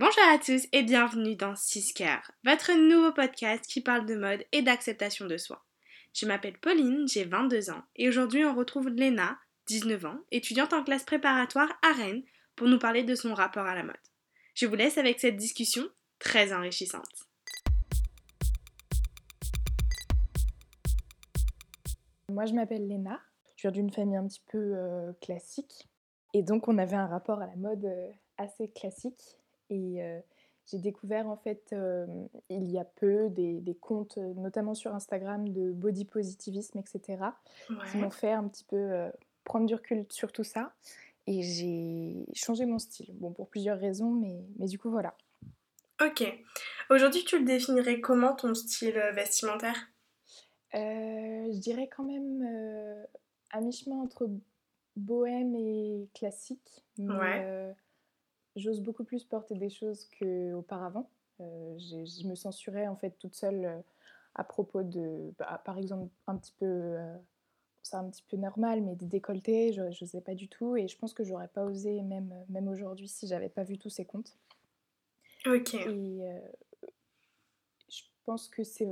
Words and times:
Bonjour 0.00 0.24
à 0.32 0.38
tous 0.38 0.66
et 0.72 0.82
bienvenue 0.82 1.36
dans 1.36 1.54
6 1.54 1.92
cœurs, 1.92 2.32
votre 2.42 2.72
nouveau 2.72 3.12
podcast 3.12 3.66
qui 3.66 3.82
parle 3.82 4.06
de 4.06 4.14
mode 4.14 4.42
et 4.50 4.62
d'acceptation 4.62 5.26
de 5.26 5.36
soi. 5.36 5.62
Je 6.14 6.24
m'appelle 6.24 6.58
Pauline, 6.58 7.06
j'ai 7.06 7.24
22 7.24 7.68
ans 7.68 7.82
et 7.96 8.08
aujourd'hui 8.08 8.42
on 8.46 8.54
retrouve 8.54 8.88
Léna, 8.88 9.36
19 9.66 10.06
ans, 10.06 10.18
étudiante 10.30 10.72
en 10.72 10.84
classe 10.84 11.04
préparatoire 11.04 11.68
à 11.82 11.92
Rennes 11.92 12.22
pour 12.56 12.66
nous 12.66 12.78
parler 12.78 13.02
de 13.02 13.14
son 13.14 13.34
rapport 13.34 13.66
à 13.66 13.74
la 13.74 13.82
mode. 13.82 13.94
Je 14.54 14.64
vous 14.64 14.74
laisse 14.74 14.96
avec 14.96 15.20
cette 15.20 15.36
discussion 15.36 15.86
très 16.18 16.54
enrichissante. 16.54 17.28
Moi 22.30 22.46
je 22.46 22.54
m'appelle 22.54 22.88
Léna, 22.88 23.20
je 23.56 23.68
viens 23.68 23.72
d'une 23.72 23.92
famille 23.92 24.16
un 24.16 24.26
petit 24.26 24.42
peu 24.50 24.76
euh, 24.78 25.12
classique 25.20 25.90
et 26.32 26.42
donc 26.42 26.68
on 26.68 26.78
avait 26.78 26.96
un 26.96 27.06
rapport 27.06 27.42
à 27.42 27.46
la 27.46 27.56
mode 27.56 27.84
euh, 27.84 28.10
assez 28.38 28.70
classique 28.70 29.36
et 29.70 30.02
euh, 30.02 30.20
j'ai 30.66 30.78
découvert 30.78 31.26
en 31.28 31.36
fait 31.36 31.74
il 32.48 32.70
y 32.70 32.78
a 32.78 32.84
peu 32.84 33.28
des, 33.30 33.76
comptes, 33.80 34.18
notamment 34.18 34.74
sur 34.74 34.94
Instagram, 34.94 35.48
de 35.48 35.72
body 35.72 36.04
positivisme, 36.04 36.78
etc., 36.78 37.24
qui 37.90 37.96
m'ont 37.96 38.10
fait 38.10 38.32
un 38.32 38.46
petit 38.46 38.64
peu 38.64 39.10
prendre 39.44 39.66
du 39.66 39.74
recul 39.74 40.04
sur 40.10 40.30
tout 40.30 40.44
ça. 40.44 40.72
Et 41.26 41.42
j'ai 41.42 42.24
changé 42.34 42.66
mon 42.66 42.78
style. 42.78 43.12
Bon, 43.14 43.32
pour 43.32 43.48
plusieurs 43.48 43.78
raisons, 43.78 44.10
mais, 44.10 44.44
mais 44.58 44.66
du 44.66 44.78
coup, 44.78 44.90
voilà. 44.90 45.16
Ok. 46.00 46.24
Aujourd'hui, 46.88 47.24
tu 47.24 47.38
le 47.38 47.44
définirais 47.44 48.00
comment 48.00 48.34
ton 48.34 48.54
style 48.54 49.00
vestimentaire? 49.14 49.88
Je 50.72 51.58
dirais 51.58 51.88
quand 51.88 52.04
même 52.04 53.06
à 53.50 53.60
mi-chemin 53.60 53.96
entre 53.96 54.30
bohème 54.94 55.56
et 55.56 56.08
classique. 56.14 56.84
ouais 56.98 57.74
j'ose 58.60 58.80
beaucoup 58.80 59.04
plus 59.04 59.24
porter 59.24 59.54
des 59.54 59.70
choses 59.70 60.08
qu'auparavant. 60.18 61.10
Euh, 61.40 61.78
je 61.78 62.26
me 62.26 62.34
censurais 62.34 62.86
en 62.86 62.96
fait 62.96 63.16
toute 63.18 63.34
seule 63.34 63.64
euh, 63.64 63.78
à 64.34 64.44
propos 64.44 64.82
de, 64.82 65.32
bah, 65.38 65.60
par 65.64 65.78
exemple, 65.78 66.12
un 66.26 66.36
petit 66.36 66.52
peu, 66.58 66.66
euh, 66.66 67.16
c'est 67.82 67.96
un 67.96 68.08
petit 68.10 68.22
peu 68.22 68.36
normal, 68.36 68.82
mais 68.82 68.94
des 68.94 69.06
décolletés, 69.06 69.72
je 69.72 69.82
n'osais 69.82 70.20
pas 70.20 70.34
du 70.34 70.48
tout, 70.48 70.76
et 70.76 70.86
je 70.86 70.96
pense 70.98 71.14
que 71.14 71.24
j'aurais 71.24 71.48
pas 71.48 71.64
osé 71.64 72.02
même, 72.02 72.32
même 72.48 72.68
aujourd'hui 72.68 73.08
si 73.08 73.26
j'avais 73.26 73.48
pas 73.48 73.64
vu 73.64 73.78
tous 73.78 73.90
ces 73.90 74.04
comptes. 74.04 74.36
Ok. 75.46 75.74
Et 75.74 76.20
je 77.88 78.02
pense 78.24 78.48
que 78.48 78.62
c'est 78.62 78.86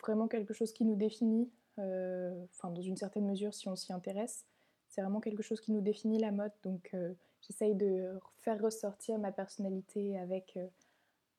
vraiment 0.00 0.26
quelque 0.26 0.54
chose 0.54 0.72
qui 0.72 0.84
nous 0.84 0.96
définit, 0.96 1.50
enfin 1.76 2.70
dans 2.70 2.82
une 2.82 2.96
certaine 2.96 3.26
mesure 3.26 3.54
si 3.54 3.68
on 3.68 3.76
s'y 3.76 3.92
intéresse, 3.92 4.46
c'est 4.88 5.02
vraiment 5.02 5.20
quelque 5.20 5.42
chose 5.42 5.60
qui 5.60 5.70
nous 5.70 5.82
définit 5.82 6.18
la 6.18 6.32
mode, 6.32 6.52
donc 6.64 6.96
j'essaye 7.46 7.74
de 7.74 8.12
faire 8.40 8.60
ressortir 8.60 9.18
ma 9.18 9.32
personnalité 9.32 10.18
avec, 10.18 10.52
euh, 10.56 10.66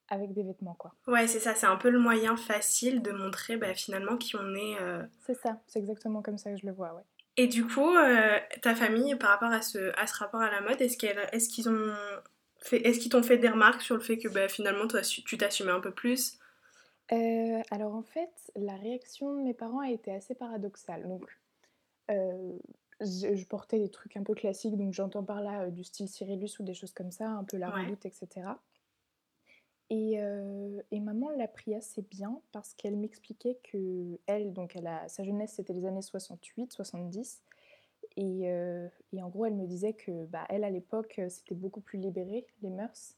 avec 0.10 0.34
des 0.34 0.44
vêtements. 0.44 0.76
Quoi. 0.76 0.94
Ouais, 1.08 1.28
c'est 1.28 1.40
ça, 1.40 1.56
c'est 1.56 1.66
un 1.66 1.78
peu 1.78 1.90
le 1.90 2.00
moyen 2.00 2.36
facile 2.38 3.02
de 3.02 3.12
montrer 3.12 3.58
bah, 3.58 3.74
finalement 3.74 4.18
qui 4.18 4.36
on 4.36 4.56
est. 4.56 4.82
Euh. 4.82 5.04
C'est 5.26 5.36
ça, 5.36 5.60
c'est 5.68 5.80
exactement 5.80 6.22
comme 6.22 6.38
ça 6.38 6.52
que 6.52 6.58
je 6.58 6.66
le 6.66 6.74
vois, 6.74 6.94
ouais. 6.94 7.04
Et 7.36 7.48
du 7.48 7.66
coup, 7.66 7.96
euh, 7.96 8.38
ta 8.62 8.76
famille, 8.76 9.16
par 9.16 9.32
rapport 9.32 9.52
à 9.52 9.62
ce, 9.62 9.92
à 10.00 10.06
ce 10.06 10.16
rapport 10.18 10.42
à 10.42 10.52
la 10.52 10.62
mode, 10.62 10.80
est-ce 10.82 10.98
qu'ils 10.98 11.10
est 11.10 11.48
qu'ils 11.50 11.68
ont 11.68 11.94
fait, 12.60 12.78
est-ce 12.88 13.00
qu'ils 13.00 13.10
t'ont 13.10 13.24
fait 13.24 13.40
des 13.40 13.50
remarques 13.50 13.82
sur 13.82 13.96
le 13.96 14.02
fait 14.02 14.18
que 14.18 14.28
bah, 14.28 14.48
finalement 14.48 14.88
toi, 14.88 15.02
tu 15.02 15.38
t'assumais 15.38 15.72
un 15.72 15.80
peu 15.80 15.92
plus? 15.92 16.38
Alors 17.70 17.94
en 17.94 18.02
fait, 18.02 18.32
la 18.56 18.76
réaction 18.76 19.36
de 19.36 19.44
mes 19.44 19.54
parents 19.54 19.82
a 19.82 19.90
été 19.90 20.12
assez 20.12 20.34
paradoxale. 20.34 21.08
Donc, 21.08 21.26
je, 23.04 23.46
portais 23.46 23.80
des 23.80 23.90
trucs 23.90 24.18
un 24.18 24.24
peu 24.24 24.34
classiques, 24.34 24.78
donc 24.78 24.94
j'entends 24.94 25.24
par 25.24 25.42
là 25.42 25.64
euh, 25.64 25.70
du 25.70 25.84
style 25.84 26.08
Cyrillus 26.08 26.60
ou 26.60 26.64
des 26.64 26.74
choses 26.74 26.94
comme 26.94 27.12
ça, 27.12 27.30
un 27.30 27.44
peu 27.44 27.58
la 27.58 27.70
redoute, 27.70 28.06
etc. 28.06 28.28
Et, 29.90 30.22
euh, 30.22 30.82
et, 30.92 31.00
maman 31.00 31.30
l'a 31.32 31.48
pris 31.48 31.76
assez 31.76 32.02
bien 32.02 32.42
parce 32.52 32.74
qu'elle 32.74 32.96
m'expliquait 32.96 33.60
que 33.64 34.18
elle, 34.26 34.54
donc 34.54 34.76
elle 34.76 34.88
a, 34.88 35.08
sa 35.08 35.24
jeunesse 35.24 35.54
c'était 35.54 35.74
les 35.74 35.86
années 35.86 36.02
68, 36.02 36.72
70, 36.72 37.44
et, 38.16 38.50
euh, 38.50 38.88
et, 39.12 39.22
en 39.22 39.30
gros 39.30 39.46
elle 39.46 39.56
me 39.56 39.68
disait 39.68 39.94
que 39.94 40.26
bah, 40.26 40.46
elle 40.50 40.64
à 40.64 40.70
l'époque 40.70 41.22
c'était 41.30 41.56
beaucoup 41.56 41.82
plus 41.82 42.00
libéré 42.00 42.48
les 42.62 42.70
mœurs 42.70 43.18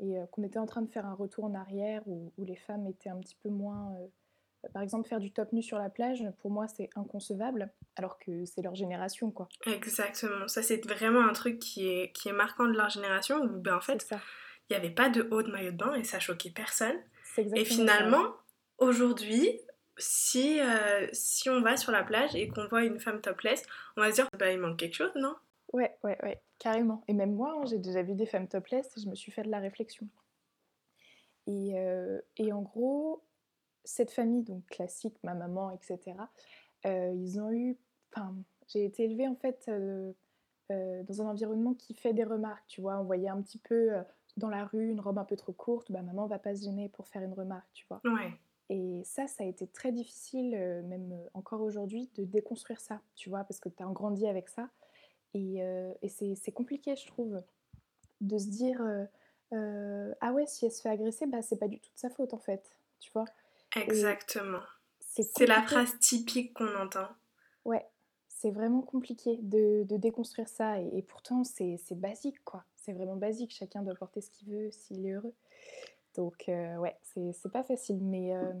et 0.00 0.16
qu'on 0.30 0.42
était 0.42 0.58
en 0.58 0.66
train 0.66 0.82
de 0.82 0.90
faire 0.90 1.06
un 1.06 1.14
retour 1.14 1.44
en 1.44 1.54
arrière 1.54 2.02
où, 2.06 2.32
où 2.36 2.44
les 2.44 2.56
femmes 2.56 2.86
étaient 2.86 3.10
un 3.10 3.18
petit 3.18 3.36
peu 3.36 3.48
moins 3.48 3.96
par 4.72 4.82
exemple, 4.82 5.08
faire 5.08 5.20
du 5.20 5.32
top 5.32 5.52
nu 5.52 5.62
sur 5.62 5.78
la 5.78 5.90
plage, 5.90 6.24
pour 6.40 6.50
moi, 6.50 6.68
c'est 6.68 6.90
inconcevable, 6.94 7.72
alors 7.96 8.18
que 8.18 8.44
c'est 8.44 8.62
leur 8.62 8.74
génération, 8.74 9.30
quoi. 9.30 9.48
Exactement. 9.66 10.48
Ça, 10.48 10.62
c'est 10.62 10.84
vraiment 10.86 11.26
un 11.26 11.32
truc 11.32 11.58
qui 11.58 11.88
est, 11.88 12.12
qui 12.12 12.28
est 12.28 12.32
marquant 12.32 12.66
de 12.66 12.72
leur 12.72 12.88
génération, 12.88 13.38
où, 13.42 13.60
ben, 13.60 13.76
en 13.76 13.80
fait, 13.80 14.06
il 14.10 14.72
n'y 14.72 14.76
avait 14.76 14.94
pas 14.94 15.08
de 15.08 15.26
haut 15.30 15.42
de 15.42 15.50
maillot 15.50 15.72
de 15.72 15.76
bain 15.76 15.94
et 15.94 16.04
ça 16.04 16.20
choquait 16.20 16.50
personne. 16.50 16.96
Et 17.36 17.64
finalement, 17.64 18.36
aujourd'hui, 18.78 19.60
si, 19.98 20.60
euh, 20.60 21.08
si 21.12 21.50
on 21.50 21.60
va 21.60 21.76
sur 21.76 21.92
la 21.92 22.02
plage 22.04 22.34
et 22.34 22.48
qu'on 22.48 22.66
voit 22.68 22.84
une 22.84 23.00
femme 23.00 23.20
topless, 23.20 23.64
on 23.96 24.00
va 24.00 24.10
se 24.10 24.16
dire, 24.16 24.28
bah, 24.38 24.52
il 24.52 24.58
manque 24.58 24.78
quelque 24.78 24.94
chose, 24.94 25.12
non? 25.16 25.34
Ouais, 25.72 25.96
ouais, 26.04 26.18
ouais, 26.22 26.40
carrément. 26.58 27.02
Et 27.08 27.14
même 27.14 27.32
moi, 27.32 27.54
hein, 27.56 27.66
j'ai 27.66 27.78
déjà 27.78 28.02
vu 28.02 28.14
des 28.14 28.26
femmes 28.26 28.48
topless 28.48 28.86
et 28.96 29.00
je 29.00 29.08
me 29.08 29.14
suis 29.14 29.32
fait 29.32 29.42
de 29.42 29.50
la 29.50 29.58
réflexion. 29.58 30.06
Et, 31.46 31.72
euh, 31.74 32.20
et 32.36 32.52
en 32.52 32.62
gros, 32.62 33.24
cette 33.84 34.10
famille, 34.10 34.42
donc 34.42 34.64
classique, 34.66 35.16
ma 35.22 35.34
maman, 35.34 35.70
etc., 35.70 36.16
euh, 36.86 37.12
ils 37.14 37.40
ont 37.40 37.52
eu. 37.52 37.76
Enfin, 38.12 38.34
j'ai 38.68 38.84
été 38.84 39.04
élevée 39.04 39.28
en 39.28 39.36
fait 39.36 39.66
euh, 39.68 40.12
euh, 40.70 41.02
dans 41.04 41.22
un 41.22 41.26
environnement 41.26 41.74
qui 41.74 41.94
fait 41.94 42.12
des 42.12 42.24
remarques, 42.24 42.66
tu 42.68 42.80
vois. 42.80 42.98
On 42.98 43.04
voyait 43.04 43.28
un 43.28 43.40
petit 43.40 43.58
peu 43.58 43.90
dans 44.36 44.48
la 44.48 44.64
rue 44.64 44.88
une 44.88 45.00
robe 45.00 45.18
un 45.18 45.24
peu 45.24 45.36
trop 45.36 45.52
courte, 45.52 45.90
bah 45.92 46.02
maman 46.02 46.26
va 46.26 46.38
pas 46.38 46.54
se 46.54 46.64
gêner 46.64 46.88
pour 46.88 47.08
faire 47.08 47.22
une 47.22 47.34
remarque, 47.34 47.68
tu 47.72 47.86
vois. 47.88 48.00
Ouais. 48.04 48.32
Et 48.68 49.02
ça, 49.04 49.26
ça 49.26 49.44
a 49.44 49.46
été 49.46 49.66
très 49.66 49.92
difficile, 49.92 50.50
même 50.86 51.14
encore 51.34 51.60
aujourd'hui, 51.60 52.10
de 52.14 52.24
déconstruire 52.24 52.80
ça, 52.80 53.02
tu 53.14 53.28
vois, 53.28 53.44
parce 53.44 53.60
que 53.60 53.68
tu 53.68 53.82
as 53.82 53.86
grandi 53.86 54.26
avec 54.26 54.48
ça. 54.48 54.70
Et, 55.34 55.58
et 56.02 56.08
c'est 56.08 56.52
compliqué, 56.52 56.96
je 56.96 57.06
trouve, 57.06 57.42
de 58.22 58.38
se 58.38 58.48
dire 58.48 58.82
Ah 60.20 60.32
ouais, 60.32 60.46
si 60.46 60.64
elle 60.64 60.72
se 60.72 60.80
fait 60.80 60.88
agresser, 60.88 61.26
bah 61.26 61.42
c'est 61.42 61.58
pas 61.58 61.68
du 61.68 61.80
tout 61.80 61.90
de 61.92 61.98
sa 61.98 62.08
faute 62.08 62.32
en 62.32 62.38
fait, 62.38 62.70
tu 62.98 63.10
vois. 63.12 63.26
Exactement. 63.76 64.62
C'est 65.00 65.46
la 65.46 65.62
phrase 65.62 65.98
typique 65.98 66.54
qu'on 66.54 66.74
entend. 66.76 67.08
Ouais, 67.64 67.84
c'est 68.28 68.50
vraiment 68.50 68.82
compliqué 68.82 69.38
de, 69.42 69.84
de 69.84 69.96
déconstruire 69.96 70.48
ça 70.48 70.80
et, 70.80 71.02
pourtant 71.02 71.44
c'est 71.44 71.78
basique 71.92 72.42
quoi. 72.44 72.64
C'est 72.76 72.92
vraiment 72.92 73.16
basique, 73.16 73.54
chacun 73.56 73.82
doit 73.82 73.94
porter 73.94 74.20
ce 74.20 74.30
qu'il 74.30 74.48
veut 74.48 74.70
s'il 74.70 75.06
est 75.06 75.12
heureux. 75.12 75.34
Donc 76.16 76.48
euh, 76.48 76.76
ouais, 76.76 76.96
c'est 77.02 77.52
pas 77.52 77.62
facile, 77.62 78.02
mais, 78.02 78.34
euh, 78.34 78.52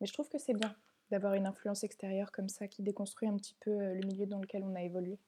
mais 0.00 0.06
je 0.06 0.12
trouve 0.12 0.28
que 0.28 0.38
c'est 0.38 0.54
bien 0.54 0.74
d'avoir 1.10 1.34
une 1.34 1.46
influence 1.46 1.84
extérieure 1.84 2.32
comme 2.32 2.48
ça 2.48 2.68
qui 2.68 2.82
déconstruit 2.82 3.28
un 3.28 3.36
petit 3.36 3.56
peu 3.60 3.70
euh, 3.70 3.94
le 3.94 4.06
milieu 4.06 4.26
dans 4.26 4.40
lequel 4.40 4.62
on 4.64 4.74
a 4.74 4.82
évolué. 4.82 5.18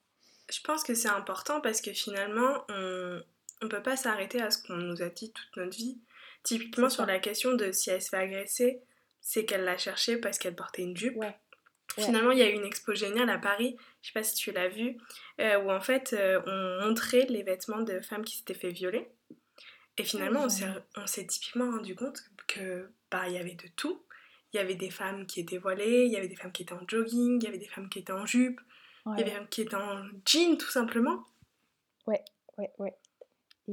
Je 0.51 0.61
pense 0.63 0.83
que 0.83 0.95
c'est 0.95 1.09
important 1.09 1.61
parce 1.61 1.81
que 1.81 1.93
finalement, 1.93 2.65
on 2.69 3.65
ne 3.65 3.69
peut 3.69 3.83
pas 3.83 3.97
s'arrêter 3.97 4.41
à 4.41 4.51
ce 4.51 4.63
qu'on 4.63 4.77
nous 4.77 5.03
a 5.03 5.09
dit 5.09 5.31
toute 5.31 5.57
notre 5.57 5.77
vie. 5.77 5.99
Typiquement 6.43 6.91
sur 6.91 7.07
la 7.07 7.19
question 7.19 7.55
de 7.55 7.71
si 7.71 7.91
elle 7.91 8.03
se 8.03 8.09
fait 8.09 8.17
agresser, 8.17 8.83
c'est 9.21 9.45
qu'elle 9.45 9.65
l'a 9.65 9.79
cherché 9.79 10.17
parce 10.17 10.39
qu'elle 10.39 10.57
portait 10.57 10.83
une 10.83 10.97
jupe. 10.97 11.19
Finalement, 11.99 12.31
il 12.31 12.39
y 12.39 12.43
a 12.43 12.49
eu 12.49 12.55
une 12.55 12.65
expo 12.65 12.95
géniale 12.95 13.31
à 13.31 13.39
Paris, 13.39 13.77
je 14.01 14.09
sais 14.09 14.13
pas 14.13 14.23
si 14.23 14.37
tu 14.37 14.53
l'as 14.53 14.69
vue, 14.69 14.97
euh, 15.41 15.59
où 15.61 15.73
en 15.73 15.81
fait 15.81 16.13
euh, 16.13 16.41
on 16.47 16.87
montrait 16.87 17.27
les 17.29 17.43
vêtements 17.43 17.83
de 17.83 18.01
femmes 18.01 18.25
qui 18.25 18.37
s'étaient 18.37 18.55
fait 18.55 18.71
violer. 18.71 19.09
Et 19.99 20.05
finalement, 20.05 20.47
on 20.97 21.07
s'est 21.07 21.27
typiquement 21.27 21.71
rendu 21.71 21.95
compte 21.95 22.23
que 22.47 22.91
bah 23.11 23.29
il 23.29 23.35
y 23.35 23.39
avait 23.39 23.55
de 23.55 23.67
tout. 23.77 24.03
Il 24.53 24.57
y 24.57 24.61
avait 24.61 24.75
des 24.75 24.91
femmes 24.91 25.27
qui 25.27 25.41
étaient 25.41 25.59
voilées, 25.59 26.05
il 26.07 26.13
y 26.13 26.17
avait 26.17 26.29
des 26.29 26.37
femmes 26.37 26.53
qui 26.53 26.63
étaient 26.63 26.75
en 26.75 26.87
jogging, 26.87 27.41
il 27.41 27.45
y 27.45 27.49
avait 27.49 27.59
des 27.59 27.69
femmes 27.69 27.89
qui 27.89 27.99
étaient 27.99 28.13
en 28.13 28.27
jupe, 28.27 28.61
il 29.07 29.11
y 29.11 29.23
avait 29.23 29.25
des 29.25 29.37
femmes 29.37 29.49
qui 29.49 29.63
étaient 29.63 29.77
en 29.77 30.05
jean 30.25 30.57
tout 30.57 30.71
simplement. 30.71 31.25
Ouais, 32.07 32.23
ouais, 32.59 32.71
ouais. 32.79 32.95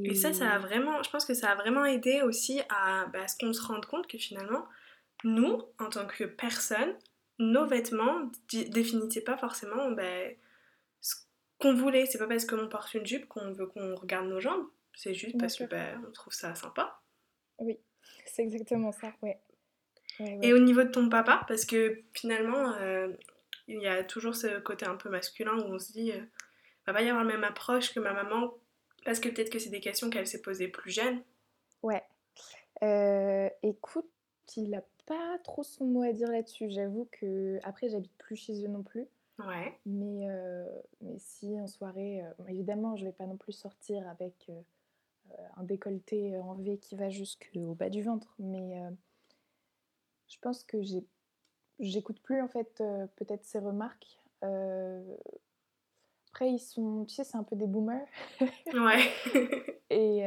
Et, 0.04 0.14
ça, 0.14 0.34
ça 0.34 0.52
a 0.52 0.60
vraiment, 0.60 1.02
je 1.02 1.10
pense 1.10 1.26
que 1.26 1.34
ça 1.34 1.52
a 1.52 1.56
vraiment 1.56 1.86
aidé 1.86 2.22
aussi 2.22 2.62
à, 2.70 3.08
bah, 3.08 3.24
à 3.24 3.28
ce 3.28 3.36
qu'on 3.38 3.54
se 3.54 3.62
rende 3.62 3.86
compte 3.86 4.08
que 4.08 4.18
finalement, 4.18 4.68
nous, 5.28 5.62
en 5.80 5.90
tant 5.90 6.06
que 6.06 6.24
personne, 6.24 6.96
nos 7.40 7.66
vêtements 7.68 8.32
définissaient 8.52 9.22
pas 9.22 9.38
forcément 9.38 9.92
ben, 9.92 10.36
ce 11.02 11.16
qu'on 11.60 11.74
voulait. 11.74 12.06
C'est 12.06 12.18
pas 12.18 12.28
parce 12.28 12.46
qu'on 12.46 12.68
porte 12.68 12.94
une 12.94 13.06
jupe 13.06 13.28
qu'on 13.28 13.52
veut 13.52 13.68
qu'on 13.68 13.96
regarde 13.96 14.28
nos 14.28 14.40
jambes. 14.40 14.68
C'est 14.96 15.14
juste 15.14 15.38
parce 15.40 15.58
qu'on 15.58 15.66
ben, 15.66 16.04
on 16.08 16.12
trouve 16.12 16.34
ça 16.34 16.56
sympa. 16.56 17.00
Oui, 17.60 17.78
c'est 18.26 18.44
exactement 18.44 18.92
ça, 18.92 19.14
ouais. 19.22 19.40
Et 20.20 20.54
au 20.54 20.58
niveau 20.58 20.84
de 20.84 20.90
ton 20.90 21.10
papa, 21.10 21.46
parce 21.48 21.64
que 21.64 22.02
finalement, 22.14 22.74
euh, 22.80 23.10
il 23.68 23.80
y 23.80 23.88
a 23.88 24.04
toujours 24.04 24.36
ce 24.36 24.60
côté 24.60 24.88
un 24.88 24.96
peu 24.96 25.10
masculin 25.10 25.54
où 25.54 25.74
on 25.74 25.78
se 25.78 25.92
dit, 25.92 26.12
euh, 26.12 26.22
va 26.88 26.94
pas 26.94 27.04
y 27.04 27.10
avoir 27.10 27.24
la 27.24 27.32
même 27.32 27.44
approche 27.44 27.94
que 27.94 28.00
ma 28.00 28.14
maman, 28.14 28.56
parce 29.06 29.20
que 29.20 29.30
peut-être 29.30 29.52
que 29.52 29.60
c'est 29.60 29.70
des 29.70 29.80
questions 29.80 30.10
qu'elle 30.10 30.26
s'est 30.26 30.42
posées 30.42 30.70
plus 30.70 30.90
jeune. 30.90 31.22
Ouais. 31.84 32.04
Euh, 32.82 33.50
écoute, 33.62 34.10
il 34.56 34.74
a 34.74 34.82
pas 35.08 35.40
trop 35.44 35.64
son 35.64 35.86
mot 35.86 36.04
à 36.04 36.14
dire 36.14 36.30
là-dessus. 36.30 36.70
J'avoue 36.70 37.08
que 37.12 37.60
après 37.64 37.90
j'habite 37.90 38.16
plus 38.18 38.36
chez 38.36 38.64
eux 38.64 38.68
non 38.68 38.84
plus. 38.84 39.08
Ouais. 39.40 39.80
Mais, 39.86 40.30
euh, 40.30 40.66
mais 41.02 41.18
si 41.18 41.60
en 41.60 41.68
soirée, 41.68 42.22
euh, 42.24 42.48
évidemment, 42.48 42.96
je 42.96 43.06
vais 43.06 43.12
pas 43.12 43.26
non 43.26 43.38
plus 43.38 43.54
sortir 43.54 44.08
avec 44.08 44.52
un 45.58 45.64
décolleté 45.64 46.38
en 46.38 46.54
V 46.56 46.78
qui 46.78 46.96
va 46.96 47.10
jusqu'au 47.10 47.74
bas 47.74 47.90
du 47.90 48.02
ventre. 48.02 48.36
Mais 48.40 48.80
je 50.28 50.38
pense 50.40 50.64
que 50.64 50.78
j'écoute 51.80 52.22
plus 52.22 52.42
en 52.42 52.48
fait 52.48 52.84
peut-être 53.16 53.46
ces 53.46 53.60
remarques. 53.60 54.20
Après, 56.38 56.52
ils 56.52 56.60
sont, 56.60 57.04
tu 57.06 57.16
sais, 57.16 57.24
c'est 57.24 57.36
un 57.36 57.42
peu 57.42 57.56
des 57.56 57.66
boomers. 57.66 58.06
ouais. 58.42 59.12
Et 59.90 60.22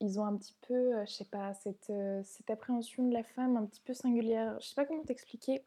ils 0.00 0.18
ont 0.18 0.24
un 0.24 0.34
petit 0.38 0.56
peu, 0.66 1.04
je 1.04 1.12
sais 1.12 1.26
pas, 1.26 1.52
cette, 1.52 1.92
cette 2.24 2.48
appréhension 2.48 3.06
de 3.06 3.12
la 3.12 3.22
femme 3.22 3.58
un 3.58 3.66
petit 3.66 3.82
peu 3.82 3.92
singulière. 3.92 4.58
Je 4.58 4.68
sais 4.68 4.74
pas 4.74 4.86
comment 4.86 5.02
t'expliquer. 5.02 5.62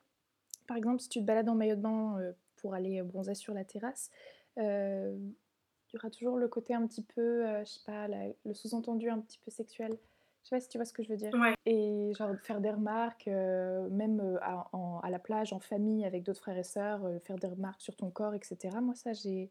Par 0.65 0.77
exemple, 0.77 0.99
si 0.99 1.09
tu 1.09 1.19
te 1.19 1.25
balades 1.25 1.47
en 1.47 1.53
maillot 1.53 1.75
de 1.75 1.81
bain 1.81 2.17
pour 2.55 2.73
aller 2.73 3.03
bronzer 3.03 3.35
sur 3.35 3.53
la 3.53 3.63
terrasse, 3.63 4.09
il 4.57 5.93
y 5.93 5.97
aura 5.97 6.09
toujours 6.09 6.37
le 6.37 6.47
côté 6.47 6.73
un 6.73 6.87
petit 6.87 7.03
peu, 7.03 7.45
je 7.59 7.69
sais 7.69 7.83
pas, 7.85 8.07
le 8.07 8.53
sous-entendu 8.55 9.11
un 9.11 9.19
petit 9.19 9.37
peu 9.45 9.51
sexuel. 9.51 9.95
Je 10.43 10.49
sais 10.49 10.55
pas 10.55 10.59
si 10.59 10.69
tu 10.69 10.77
vois 10.77 10.85
ce 10.85 10.93
que 10.93 11.03
je 11.03 11.09
veux 11.09 11.17
dire. 11.17 11.31
Et 11.65 12.11
genre 12.17 12.35
faire 12.43 12.61
des 12.61 12.71
remarques, 12.71 13.27
même 13.27 14.39
à, 14.41 14.69
à, 15.03 15.09
la 15.09 15.19
plage, 15.19 15.53
en 15.53 15.59
famille, 15.59 16.05
avec 16.05 16.23
d'autres 16.23 16.41
frères 16.41 16.57
et 16.57 16.63
sœurs, 16.63 17.01
faire 17.23 17.37
des 17.37 17.47
remarques 17.47 17.81
sur 17.81 17.95
ton 17.95 18.09
corps, 18.09 18.33
etc. 18.33 18.77
Moi, 18.81 18.95
ça, 18.95 19.13
j'ai 19.13 19.49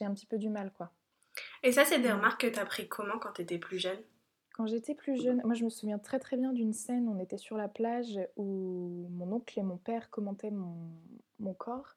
un 0.00 0.12
petit 0.12 0.26
peu 0.26 0.38
du 0.38 0.48
mal, 0.48 0.72
quoi. 0.76 0.92
Et 1.62 1.72
ça, 1.72 1.84
c'est 1.84 2.00
des 2.00 2.12
remarques 2.12 2.42
que 2.42 2.46
tu 2.48 2.58
as 2.58 2.64
pris 2.64 2.88
comment 2.88 3.18
quand 3.18 3.32
tu 3.32 3.42
étais 3.42 3.58
plus 3.58 3.78
jeune? 3.78 3.98
Quand 4.52 4.66
j'étais 4.66 4.94
plus 4.94 5.22
jeune, 5.22 5.40
moi 5.44 5.54
je 5.54 5.64
me 5.64 5.70
souviens 5.70 5.98
très 5.98 6.18
très 6.18 6.36
bien 6.36 6.52
d'une 6.52 6.74
scène, 6.74 7.08
on 7.08 7.18
était 7.18 7.38
sur 7.38 7.56
la 7.56 7.68
plage 7.68 8.20
où 8.36 9.06
mon 9.10 9.32
oncle 9.32 9.58
et 9.58 9.62
mon 9.62 9.78
père 9.78 10.10
commentaient 10.10 10.50
mon, 10.50 10.76
mon 11.38 11.54
corps 11.54 11.96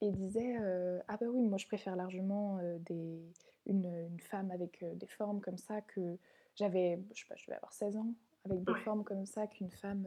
et 0.00 0.10
disaient 0.10 0.56
euh, 0.60 0.98
Ah 1.08 1.16
bah 1.18 1.26
oui, 1.28 1.46
moi 1.46 1.58
je 1.58 1.66
préfère 1.66 1.94
largement 1.94 2.58
euh, 2.58 2.78
des, 2.80 3.20
une, 3.66 3.86
une, 4.10 4.20
femme 4.20 4.50
avec 4.50 4.82
euh, 4.82 4.94
des 4.94 5.06
formes 5.06 5.40
comme 5.40 5.58
ça 5.58 5.82
que 5.82 6.16
j'avais, 6.60 7.00
je 7.14 7.20
sais 7.20 7.26
pas, 7.28 7.36
je 7.36 7.46
vais 7.46 7.56
avoir 7.56 7.72
16 7.72 7.96
ans, 7.96 8.14
avec 8.44 8.62
des 8.64 8.74
formes 8.84 9.04
comme 9.04 9.26
ça 9.26 9.46
qu'une 9.46 9.70
femme 9.70 10.06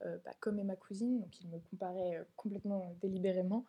bah, 0.00 0.32
comme 0.40 0.58
est 0.58 0.64
ma 0.64 0.76
cousine, 0.76 1.20
donc 1.20 1.40
il 1.40 1.48
me 1.48 1.58
comparait 1.60 2.26
complètement 2.36 2.94
délibérément. 3.00 3.64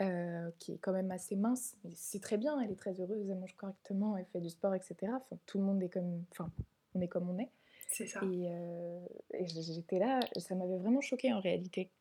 Euh, 0.00 0.50
qui 0.58 0.72
est 0.72 0.78
quand 0.78 0.90
même 0.92 1.12
assez 1.12 1.36
mince, 1.36 1.76
mais 1.84 1.92
c'est 1.94 2.18
très 2.18 2.36
bien, 2.36 2.60
elle 2.60 2.72
est 2.72 2.76
très 2.76 3.00
heureuse, 3.00 3.30
elle 3.30 3.38
mange 3.38 3.54
correctement, 3.54 4.16
elle 4.16 4.24
fait 4.24 4.40
du 4.40 4.50
sport, 4.50 4.74
etc. 4.74 4.96
Enfin, 5.02 5.38
tout 5.46 5.58
le 5.58 5.62
monde 5.62 5.80
est 5.84 5.88
comme, 5.88 6.24
enfin, 6.32 6.50
on 6.96 7.00
est 7.00 7.06
comme 7.06 7.30
on 7.30 7.38
est. 7.38 7.48
C'est 7.90 8.08
ça. 8.08 8.20
Et, 8.24 8.50
euh, 8.50 9.06
j'étais 9.46 10.00
là, 10.00 10.18
ça 10.36 10.56
m'avait 10.56 10.78
vraiment 10.78 11.00
choqué 11.00 11.32
en 11.32 11.38
réalité. 11.38 11.92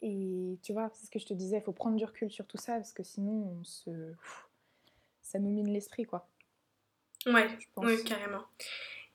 Et 0.00 0.58
tu 0.62 0.72
vois, 0.72 0.88
c'est 0.94 1.04
ce 1.04 1.10
que 1.10 1.18
je 1.18 1.26
te 1.26 1.34
disais, 1.34 1.58
il 1.58 1.62
faut 1.62 1.74
prendre 1.74 1.96
du 1.96 2.04
recul 2.06 2.30
sur 2.30 2.46
tout 2.46 2.56
ça 2.56 2.76
parce 2.76 2.94
que 2.94 3.02
sinon, 3.02 3.58
on 3.60 3.64
se, 3.64 4.14
ça 5.20 5.38
nous 5.38 5.50
mine 5.50 5.68
l'esprit, 5.70 6.04
quoi. 6.04 6.26
Ouais, 7.26 7.48
je 7.58 7.66
pense. 7.74 7.84
oui, 7.84 8.04
carrément. 8.04 8.44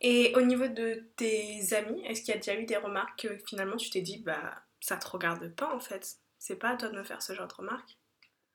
Et 0.02 0.34
au 0.36 0.42
niveau 0.42 0.68
de 0.68 1.06
tes 1.16 1.74
amis, 1.74 2.02
est-ce 2.06 2.22
qu'il 2.22 2.34
y 2.34 2.38
a 2.38 2.40
déjà 2.40 2.56
eu 2.56 2.66
des 2.66 2.78
remarques 2.78 3.22
que 3.22 3.38
finalement 3.46 3.78
tu 3.78 3.90
t'es 3.90 4.02
dit, 4.02 4.18
bah, 4.20 4.56
ça 4.80 4.98
te 4.98 5.08
regarde 5.08 5.48
pas 5.50 5.74
en 5.74 5.80
fait? 5.80 6.18
C'est 6.40 6.56
pas 6.56 6.70
à 6.70 6.78
toi 6.78 6.90
de 6.90 6.98
me 6.98 7.04
faire 7.04 7.22
ce 7.22 7.34
genre 7.34 7.48
de 7.48 7.54
remarques? 7.54 7.98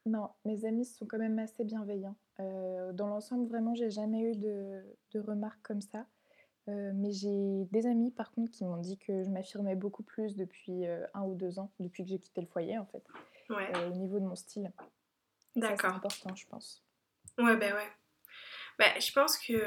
Non, 0.06 0.30
mes 0.44 0.64
amis 0.64 0.84
sont 0.84 1.06
quand 1.06 1.18
même 1.18 1.38
assez 1.38 1.64
bienveillants. 1.64 2.16
Euh, 2.40 2.92
dans 2.92 3.08
l'ensemble, 3.08 3.48
vraiment, 3.48 3.74
j'ai 3.74 3.90
jamais 3.90 4.20
eu 4.20 4.36
de, 4.36 5.20
remarques 5.20 5.62
comme 5.62 5.80
ça. 5.80 6.06
Euh, 6.68 6.92
mais 6.94 7.12
j'ai 7.12 7.64
des 7.70 7.86
amis, 7.86 8.10
par 8.10 8.32
contre, 8.32 8.50
qui 8.50 8.64
m'ont 8.64 8.76
dit 8.76 8.98
que 8.98 9.24
je 9.24 9.30
m'affirmais 9.30 9.76
beaucoup 9.76 10.02
plus 10.02 10.36
depuis 10.36 10.86
euh, 10.86 11.06
un 11.14 11.22
ou 11.22 11.34
deux 11.34 11.58
ans, 11.58 11.70
depuis 11.80 12.02
que 12.02 12.10
j'ai 12.10 12.18
quitté 12.18 12.40
le 12.40 12.46
foyer, 12.46 12.76
en 12.76 12.86
fait, 12.86 13.04
au 13.50 13.94
niveau 13.94 14.18
de 14.18 14.24
mon 14.24 14.36
style. 14.36 14.72
D'accord. 15.54 15.78
C'est 15.80 15.96
important, 15.96 16.34
je 16.34 16.46
pense. 16.46 16.84
Ouais, 17.38 17.56
ben 17.56 17.74
ouais. 17.74 17.90
Bah, 18.78 18.98
je 19.00 19.10
pense 19.12 19.38
qu'il 19.38 19.58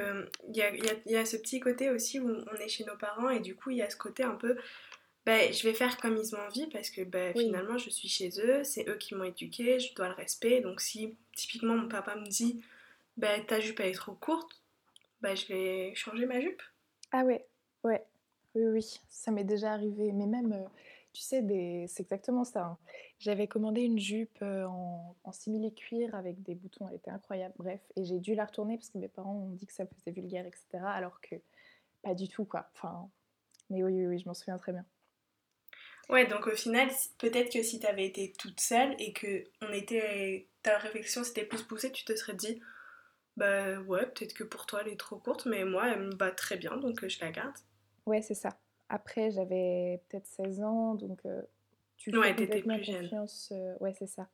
y 0.54 0.62
a, 0.62 0.72
y 1.06 1.16
a 1.16 1.26
ce 1.26 1.38
petit 1.38 1.60
côté 1.60 1.90
aussi 1.90 2.20
où 2.20 2.30
on 2.30 2.56
est 2.56 2.70
chez 2.70 2.86
nos 2.86 2.96
parents 2.96 3.30
et 3.30 3.40
du 3.40 3.56
coup, 3.56 3.72
il 3.72 3.78
y 3.78 3.82
a 3.82 3.90
ce 3.90 3.98
côté 3.98 4.24
un 4.24 4.36
peu 4.36 4.56
bah, 5.26 5.52
je 5.52 5.64
vais 5.64 5.76
faire 5.76 5.98
comme 5.98 6.18
ils 6.18 6.36
ont 6.36 6.40
envie 6.40 6.68
parce 6.68 6.90
que 6.90 7.02
bah, 7.04 7.34
finalement 7.34 7.78
je 7.78 7.92
suis 7.92 8.08
chez 8.08 8.30
eux, 8.40 8.64
c'est 8.64 8.90
eux 8.90 8.96
qui 8.96 9.14
m'ont 9.14 9.26
éduqué, 9.26 9.80
je 9.80 9.94
dois 9.94 10.08
le 10.08 10.16
respect. 10.16 10.62
Donc 10.62 10.82
si 10.82 11.16
typiquement 11.36 11.76
mon 11.76 11.88
papa 11.88 12.16
me 12.16 12.26
dit 12.26 12.62
bah, 13.18 13.40
ta 13.42 13.60
jupe 13.60 13.80
elle 13.80 13.90
est 13.90 13.94
trop 13.94 14.14
courte, 14.14 14.62
bah, 15.22 15.36
je 15.36 15.46
vais 15.48 15.94
changer 15.94 16.26
ma 16.26 16.40
jupe. 16.42 16.62
Ah 17.12 17.24
ouais, 17.24 17.46
ouais, 17.84 18.04
oui, 18.56 18.64
oui, 18.66 19.00
ça 19.10 19.32
m'est 19.32 19.44
déjà 19.44 19.74
arrivé. 19.74 20.12
Mais 20.14 20.26
même, 20.26 20.54
euh, 20.54 20.68
tu 21.14 21.22
sais, 21.22 21.42
des... 21.42 21.86
c'est 21.88 22.04
exactement 22.04 22.44
ça. 22.44 22.66
Hein. 22.66 22.78
J'avais 23.20 23.48
commandé 23.48 23.82
une 23.82 24.00
jupe 24.00 24.38
euh, 24.42 24.66
en, 24.66 25.16
en 25.24 25.32
simili-cuir 25.32 26.16
avec 26.16 26.42
des 26.44 26.56
boutons, 26.56 26.88
elle 26.88 26.96
était 26.96 27.12
incroyable, 27.12 27.54
bref. 27.58 27.82
Et 27.96 28.06
j'ai 28.06 28.20
dû 28.20 28.36
la 28.36 28.46
retourner 28.46 28.78
parce 28.78 28.90
que 28.90 28.98
mes 28.98 29.08
parents 29.08 29.36
ont 29.36 29.54
dit 29.54 29.66
que 29.66 29.74
ça 29.74 29.86
faisait 29.86 30.12
vulgaire, 30.12 30.46
etc. 30.46 30.84
Alors 30.86 31.20
que 31.22 31.36
pas 32.02 32.14
du 32.14 32.28
tout, 32.28 32.46
quoi. 32.46 32.70
Enfin, 32.76 33.10
mais 33.70 33.84
oui, 33.84 33.94
oui, 33.94 34.08
oui, 34.08 34.20
je 34.20 34.28
m'en 34.28 34.34
souviens 34.34 34.58
très 34.58 34.72
bien. 34.72 34.86
Ouais, 36.10 36.26
donc 36.26 36.48
au 36.48 36.56
final, 36.56 36.90
peut-être 37.20 37.54
que 37.54 37.62
si 37.62 37.80
t'avais 37.80 38.06
été 38.06 38.34
toute 38.34 38.60
seule 38.60 38.96
et 38.98 39.14
que 39.14 39.44
on 39.62 39.72
était, 39.72 40.48
ta 40.64 40.78
réflexion 40.80 41.24
s'était 41.24 41.46
plus 41.46 41.62
poussée, 41.64 41.92
tu 41.92 42.04
te 42.04 42.16
serais 42.16 42.34
dit, 42.34 42.60
bah 43.38 43.80
ouais, 43.82 44.08
peut-être 44.08 44.34
que 44.34 44.44
pour 44.44 44.66
toi 44.66 44.82
elle 44.82 44.92
est 44.92 45.00
trop 45.00 45.18
courte, 45.18 45.46
mais 45.46 45.66
moi 45.66 45.88
elle 45.90 46.02
me 46.02 46.16
va 46.16 46.32
très 46.32 46.58
bien, 46.58 46.78
donc 46.78 47.04
euh, 47.04 47.10
je 47.10 47.20
la 47.22 47.32
garde. 47.32 47.56
Ouais, 48.08 48.24
c'est 48.24 48.34
ça. 48.34 48.58
Après, 48.90 49.32
j'avais 49.32 50.02
peut-être 50.08 50.26
16 50.26 50.62
ans, 50.62 50.96
donc 50.96 51.26
euh, 51.26 51.42
tu 51.98 52.16
ouais, 52.18 52.34
fais 52.36 52.48
plus 52.48 52.64
confiance. 52.64 53.52
Euh, 53.52 53.76
ouais, 53.80 53.94
c'est 53.94 54.08
ça. 54.08 54.28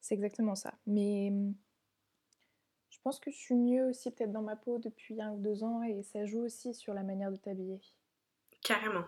C'est 0.00 0.14
exactement 0.14 0.54
ça. 0.54 0.74
Mais 0.86 1.28
hum, 1.30 1.54
je 2.90 2.98
pense 3.02 3.18
que 3.18 3.30
je 3.30 3.36
suis 3.36 3.54
mieux 3.54 3.86
aussi 3.88 4.10
peut-être 4.10 4.32
dans 4.32 4.42
ma 4.42 4.56
peau 4.56 4.78
depuis 4.78 5.20
un 5.20 5.32
ou 5.32 5.38
deux 5.38 5.64
ans 5.64 5.82
et 5.82 6.02
ça 6.02 6.24
joue 6.26 6.40
aussi 6.40 6.74
sur 6.74 6.94
la 6.94 7.02
manière 7.02 7.30
de 7.30 7.36
t'habiller. 7.36 7.80
Carrément 8.62 9.04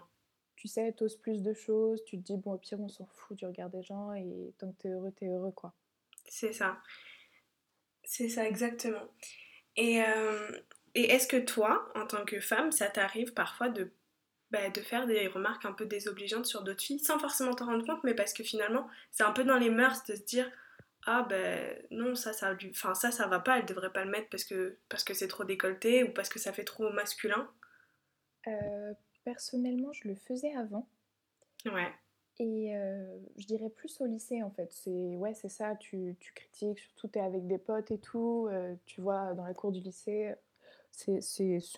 tu 0.65 0.69
sais, 0.69 0.93
t'oses 0.93 1.17
plus 1.17 1.43
de 1.43 1.53
choses, 1.53 2.03
tu 2.05 2.17
te 2.17 2.23
dis, 2.23 2.39
bon, 2.39 2.55
au 2.55 2.57
pire, 2.57 2.81
on 2.81 2.89
s'en 2.89 3.05
fout 3.05 3.37
du 3.37 3.45
regard 3.45 3.69
des 3.69 3.83
gens, 3.83 4.15
et 4.15 4.55
tant 4.57 4.73
que 4.73 4.77
t'es 4.79 4.89
heureux, 4.89 5.13
t'es 5.13 5.27
heureux, 5.27 5.53
quoi. 5.53 5.75
C'est 6.27 6.55
ça. 6.55 6.79
C'est 8.03 8.31
ça, 8.31 8.49
exactement. 8.49 9.07
Et, 9.77 10.03
euh, 10.03 10.59
et 10.95 11.11
est-ce 11.11 11.29
que 11.29 11.37
toi, 11.37 11.87
en 11.95 12.07
tant 12.07 12.25
que 12.25 12.41
femme, 12.41 12.73
ça 12.73 12.89
t'arrive 12.89 13.35
parfois 13.35 13.69
de, 13.69 13.93
bah, 14.55 14.71
de 14.71 14.81
faire 14.81 15.07
des 15.07 15.27
remarques 15.27 15.65
un 15.65 15.73
peu 15.73 15.85
désobligeantes 15.85 16.47
sur 16.47 16.63
d'autres 16.63 16.83
filles, 16.83 17.01
sans 17.01 17.19
forcément 17.19 17.55
t'en 17.55 17.67
rendre 17.67 17.85
compte, 17.85 18.05
mais 18.05 18.15
parce 18.15 18.33
que 18.33 18.45
finalement, 18.45 18.89
c'est 19.11 19.25
un 19.25 19.33
peu 19.33 19.43
dans 19.43 19.59
les 19.59 19.69
mœurs 19.69 20.05
de 20.07 20.15
se 20.15 20.23
dire, 20.23 20.49
ah 21.07 21.27
ben 21.29 21.77
non 21.91 22.15
ça 22.15 22.33
ça 22.33 22.57
enfin 22.71 22.95
ça 22.95 23.11
ça 23.11 23.27
va 23.27 23.39
pas 23.39 23.59
elle 23.59 23.67
devrait 23.67 23.93
pas 23.93 24.05
le 24.05 24.11
mettre 24.11 24.31
parce 24.31 24.45
que 24.45 24.79
parce 24.89 25.05
que 25.05 25.13
c'est 25.13 25.29
trop 25.29 25.45
décolleté 25.45 26.03
ou 26.03 26.11
parce 26.15 26.31
que 26.31 26.39
ça 26.39 26.51
fait 26.53 26.65
trop 26.65 26.91
masculin 26.91 27.47
euh, 28.47 28.95
Personnellement, 29.25 29.93
je 29.93 30.07
le 30.07 30.15
faisais 30.15 30.55
avant. 30.55 30.87
Ouais. 31.65 31.91
Et 32.39 32.77
euh, 32.77 33.19
je 33.39 33.47
dirais 33.47 33.71
plus 33.71 34.01
au 34.01 34.07
lycée 34.07 34.43
en 34.43 34.51
fait. 34.51 34.71
C'est 34.71 35.17
ouais, 35.17 35.35
c'est 35.35 35.49
ça. 35.49 35.77
Tu, 35.77 36.15
tu, 36.21 36.33
critiques, 36.35 36.79
surtout 36.79 37.09
tu 37.09 37.19
es 37.19 37.23
avec 37.23 37.47
des 37.47 37.59
potes 37.59 37.91
et 37.91 37.99
tout. 37.99 38.49
Euh, 38.51 38.75
tu 38.87 39.01
vois, 39.01 39.33
dans 39.35 39.45
la 39.45 39.55
cour 39.55 39.73
du 39.73 39.81
lycée, 39.81 40.35
c'est 40.91 41.21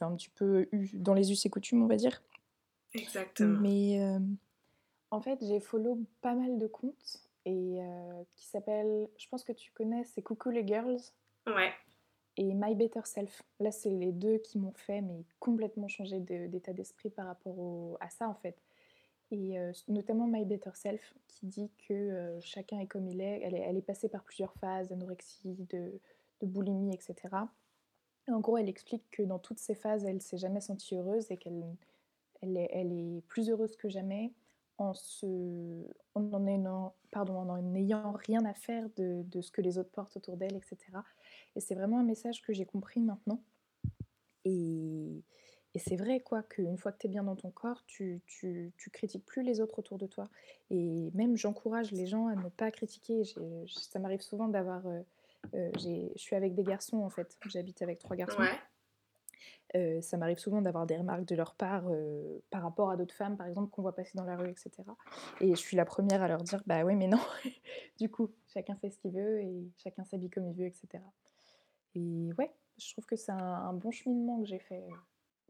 un 0.00 0.16
petit 0.16 0.30
peu 0.30 0.68
dans 0.92 1.14
les 1.14 1.30
us 1.30 1.47
et 1.47 1.50
coutumes, 1.50 1.83
on 1.83 1.87
va 1.87 1.97
dire. 1.97 2.21
Exactement. 2.96 3.60
Mais 3.60 4.00
euh, 4.00 4.18
en 5.10 5.20
fait, 5.20 5.38
j'ai 5.42 5.60
follow 5.60 5.98
pas 6.20 6.34
mal 6.34 6.58
de 6.58 6.66
comptes 6.66 7.22
et 7.44 7.78
qui 8.34 8.44
s'appellent, 8.44 9.08
je 9.16 9.28
pense 9.28 9.44
que 9.44 9.52
tu 9.52 9.70
connais, 9.70 10.02
c'est 10.04 10.20
Coucou 10.20 10.50
les 10.50 10.66
Girls. 10.66 10.98
Ouais 11.46 11.72
et 12.36 12.54
My 12.54 12.74
Better 12.74 13.00
Self. 13.04 13.42
Là, 13.60 13.70
c'est 13.70 13.90
les 13.90 14.12
deux 14.12 14.38
qui 14.38 14.58
m'ont 14.58 14.72
fait 14.72 15.00
mais 15.00 15.24
complètement 15.40 15.88
changer 15.88 16.20
d'état 16.20 16.72
d'esprit 16.72 17.10
par 17.10 17.26
rapport 17.26 17.96
à 18.00 18.10
ça 18.10 18.28
en 18.28 18.34
fait. 18.34 18.56
Et 19.30 19.58
euh, 19.58 19.72
notamment 19.88 20.26
My 20.26 20.44
Better 20.44 20.70
Self 20.74 21.14
qui 21.26 21.46
dit 21.46 21.70
que 21.88 21.94
euh, 21.94 22.40
chacun 22.40 22.78
est 22.78 22.86
comme 22.86 23.08
il 23.08 23.20
est. 23.20 23.40
Elle, 23.42 23.54
est. 23.54 23.60
elle 23.60 23.76
est 23.76 23.82
passée 23.82 24.08
par 24.08 24.22
plusieurs 24.22 24.52
phases 24.54 24.88
d'anorexie, 24.88 25.56
de, 25.70 25.92
de, 26.40 26.46
boulimie, 26.46 26.94
etc. 26.94 27.16
en 28.28 28.40
gros, 28.40 28.58
elle 28.58 28.68
explique 28.68 29.08
que 29.10 29.22
dans 29.22 29.38
toutes 29.38 29.58
ces 29.58 29.74
phases, 29.74 30.04
elle 30.04 30.20
s'est 30.20 30.38
jamais 30.38 30.60
sentie 30.60 30.96
heureuse 30.96 31.30
et 31.30 31.36
qu'elle 31.36 31.64
elle 32.43 32.57
est, 32.57 33.23
plus 33.28 33.50
heureuse 33.50 33.76
que 33.76 33.88
jamais 33.88 34.33
en, 34.78 34.95
se, 34.95 35.26
en, 36.14 37.61
n'ayant 37.62 38.12
rien 38.12 38.45
à 38.45 38.55
faire 38.55 38.88
de, 38.97 39.40
ce 39.40 39.50
que 39.50 39.61
les 39.61 39.78
autres 39.78 39.90
portent 39.90 40.16
autour 40.16 40.37
d'elle, 40.37 40.57
etc. 40.57 40.78
Et 41.55 41.61
c'est 41.61 41.75
vraiment 41.75 41.99
un 41.99 42.05
message 42.05 42.43
que 42.43 42.52
j'ai 42.52 42.66
compris 42.66 43.00
maintenant. 43.00 43.43
Et, 44.45 45.23
c'est 45.78 45.97
vrai, 45.97 46.21
quoi, 46.21 46.43
qu'une 46.43 46.78
fois 46.78 46.90
que 46.90 46.99
tu 46.99 47.07
es 47.07 47.11
bien 47.11 47.25
dans 47.25 47.37
ton 47.37 47.50
corps, 47.50 47.85
tu, 47.87 48.23
critiques 48.93 49.26
plus 49.26 49.43
les 49.43 49.61
autres 49.61 49.78
autour 49.78 49.99
de 49.99 50.07
toi. 50.07 50.31
Et 50.71 51.11
même, 51.12 51.37
j'encourage 51.37 51.93
les 51.93 52.07
gens 52.07 52.28
à 52.28 52.35
ne 52.35 52.49
pas 52.49 52.71
critiquer. 52.71 53.23
Ça 53.66 53.99
m'arrive 53.99 54.23
souvent 54.23 54.49
d'avoir. 54.49 54.87
Euh, 54.87 55.02
euh, 55.55 55.71
je 55.78 56.19
suis 56.19 56.35
avec 56.35 56.55
des 56.55 56.64
garçons, 56.64 56.99
en 56.99 57.11
fait. 57.11 57.37
J'habite 57.47 57.83
avec 57.83 57.99
trois 57.99 58.16
garçons. 58.16 58.43
Euh, 59.74 60.00
ça 60.00 60.16
m'arrive 60.16 60.38
souvent 60.38 60.62
d'avoir 60.62 60.86
des 60.86 60.96
remarques 60.96 61.24
de 61.24 61.34
leur 61.34 61.54
part 61.54 61.84
par 62.50 62.62
rapport 62.62 62.90
à 62.90 62.96
d'autres 62.96 63.14
femmes, 63.14 63.36
par 63.36 63.46
exemple, 63.46 63.70
qu'on 63.70 63.82
voit 63.82 63.94
passer 63.94 64.12
dans 64.14 64.24
la 64.24 64.36
rue, 64.36 64.48
etc. 64.48 64.70
Et 65.40 65.50
je 65.50 65.60
suis 65.60 65.76
la 65.76 65.84
première 65.84 66.22
à 66.22 66.28
leur 66.28 66.42
dire, 66.42 66.62
bah 66.66 66.84
oui, 66.84 66.94
mais 66.94 67.08
non. 67.08 67.20
du 67.98 68.08
coup, 68.08 68.30
chacun 68.52 68.76
fait 68.76 68.90
ce 68.90 68.98
qu'il 68.98 69.12
veut 69.12 69.40
et 69.40 69.70
chacun 69.82 70.04
s'habille 70.04 70.30
comme 70.30 70.46
il 70.48 70.54
veut, 70.54 70.66
etc. 70.66 71.02
Et 71.94 72.32
ouais, 72.38 72.50
Je 72.78 72.92
trouve 72.92 73.06
que 73.06 73.16
c'est 73.16 73.32
un, 73.32 73.72
bon 73.72 73.90
cheminement 73.90 74.40
que 74.40 74.46
j'ai 74.46 74.58
fait 74.58 74.82
euh, 74.82 74.96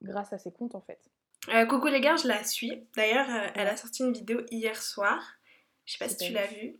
grâce 0.02 0.32
à 0.32 0.38
ces 0.38 0.52
comptes 0.52 0.74
en 0.74 0.80
fait. 0.80 1.00
Coucou 1.68 1.86
les 1.86 2.00
gars, 2.00 2.16
je 2.16 2.26
la 2.26 2.42
suis. 2.42 2.88
D'ailleurs, 2.96 3.28
elle 3.54 3.68
a 3.68 3.76
sorti 3.76 4.02
une 4.02 4.12
vidéo 4.12 4.40
hier 4.50 4.80
soir. 4.82 5.22
Je 5.84 5.92
sais 5.92 6.04
pas 6.04 6.08
si 6.08 6.16
tu 6.16 6.32
l'as 6.32 6.46
vue. 6.46 6.76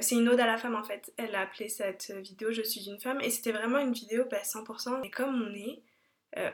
c'est 0.00 0.14
une 0.14 0.28
ode 0.28 0.38
à 0.38 0.46
la 0.46 0.56
femme 0.56 0.76
en 0.76 0.84
fait. 0.84 1.12
Elle 1.16 1.34
a 1.34 1.40
appelé 1.40 1.68
cette 1.68 2.12
vidéo 2.12 2.52
Je 2.52 2.62
suis 2.62 2.88
une 2.88 3.00
femme 3.00 3.20
et 3.20 3.30
c'était 3.30 3.50
vraiment 3.50 3.78
une 3.78 3.92
vidéo 3.92 4.24
bah, 4.30 4.42
100%. 4.42 5.04
Et 5.04 5.10
comme 5.10 5.34
on 5.34 5.52
est, 5.52 5.82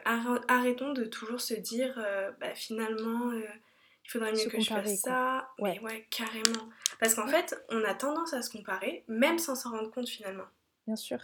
arrêtons 0.04 0.92
de 0.92 1.04
toujours 1.04 1.40
se 1.40 1.54
dire 1.54 2.02
bah, 2.40 2.54
finalement 2.54 3.32
il 3.32 4.11
faudrait 4.11 4.32
mieux 4.32 4.49
que 4.49 4.61
je 4.61 4.68
fasse 4.68 5.00
ça. 5.00 5.50
Ouais. 5.58 5.75
Mais 5.75 5.80
ouais, 5.80 6.06
carrément. 6.11 6.68
Parce 6.99 7.14
qu'en 7.14 7.26
fait, 7.26 7.54
on 7.68 7.85
a 7.85 7.94
tendance 7.94 8.32
à 8.32 8.40
se 8.40 8.50
comparer, 8.50 9.04
même 9.06 9.38
sans 9.38 9.54
s'en 9.54 9.70
rendre 9.70 9.90
compte 9.90 10.08
finalement. 10.08 10.47
Bien 10.87 10.97
sûr, 10.97 11.18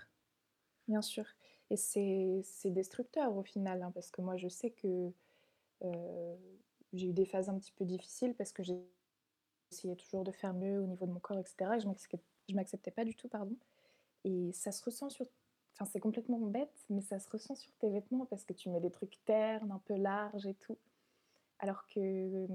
bien 0.86 1.00
sûr. 1.00 1.24
Et 1.70 1.76
c'est 1.76 2.70
destructeur 2.70 3.34
au 3.34 3.42
final, 3.42 3.82
hein, 3.82 3.90
parce 3.94 4.10
que 4.10 4.20
moi 4.20 4.36
je 4.36 4.48
sais 4.48 4.70
que 4.70 5.10
euh, 5.82 6.36
j'ai 6.92 7.08
eu 7.08 7.12
des 7.12 7.24
phases 7.24 7.48
un 7.48 7.58
petit 7.58 7.72
peu 7.72 7.84
difficiles 7.84 8.34
parce 8.34 8.52
que 8.52 8.62
j'ai 8.62 8.78
essayé 9.72 9.96
toujours 9.96 10.24
de 10.24 10.30
faire 10.30 10.52
mieux 10.52 10.78
au 10.78 10.86
niveau 10.86 11.06
de 11.06 11.10
mon 11.10 11.20
corps, 11.20 11.38
etc. 11.38 11.70
Et 11.76 11.80
je 11.80 12.54
m'acceptais 12.54 12.90
pas 12.90 13.04
du 13.04 13.14
tout, 13.14 13.28
pardon. 13.28 13.56
Et 14.24 14.52
ça 14.52 14.72
se 14.72 14.84
ressent 14.84 15.08
sur... 15.10 15.26
Enfin, 15.74 15.90
c'est 15.92 16.00
complètement 16.00 16.38
bête, 16.38 16.84
mais 16.88 17.00
ça 17.00 17.18
se 17.18 17.28
ressent 17.28 17.56
sur 17.56 17.72
tes 17.74 17.90
vêtements 17.90 18.26
parce 18.26 18.44
que 18.44 18.52
tu 18.52 18.68
mets 18.68 18.80
des 18.80 18.92
trucs 18.92 19.18
ternes, 19.24 19.72
un 19.72 19.80
peu 19.84 19.96
larges 19.96 20.46
et 20.46 20.54
tout. 20.54 20.78
Alors 21.58 21.84
que, 21.88 22.46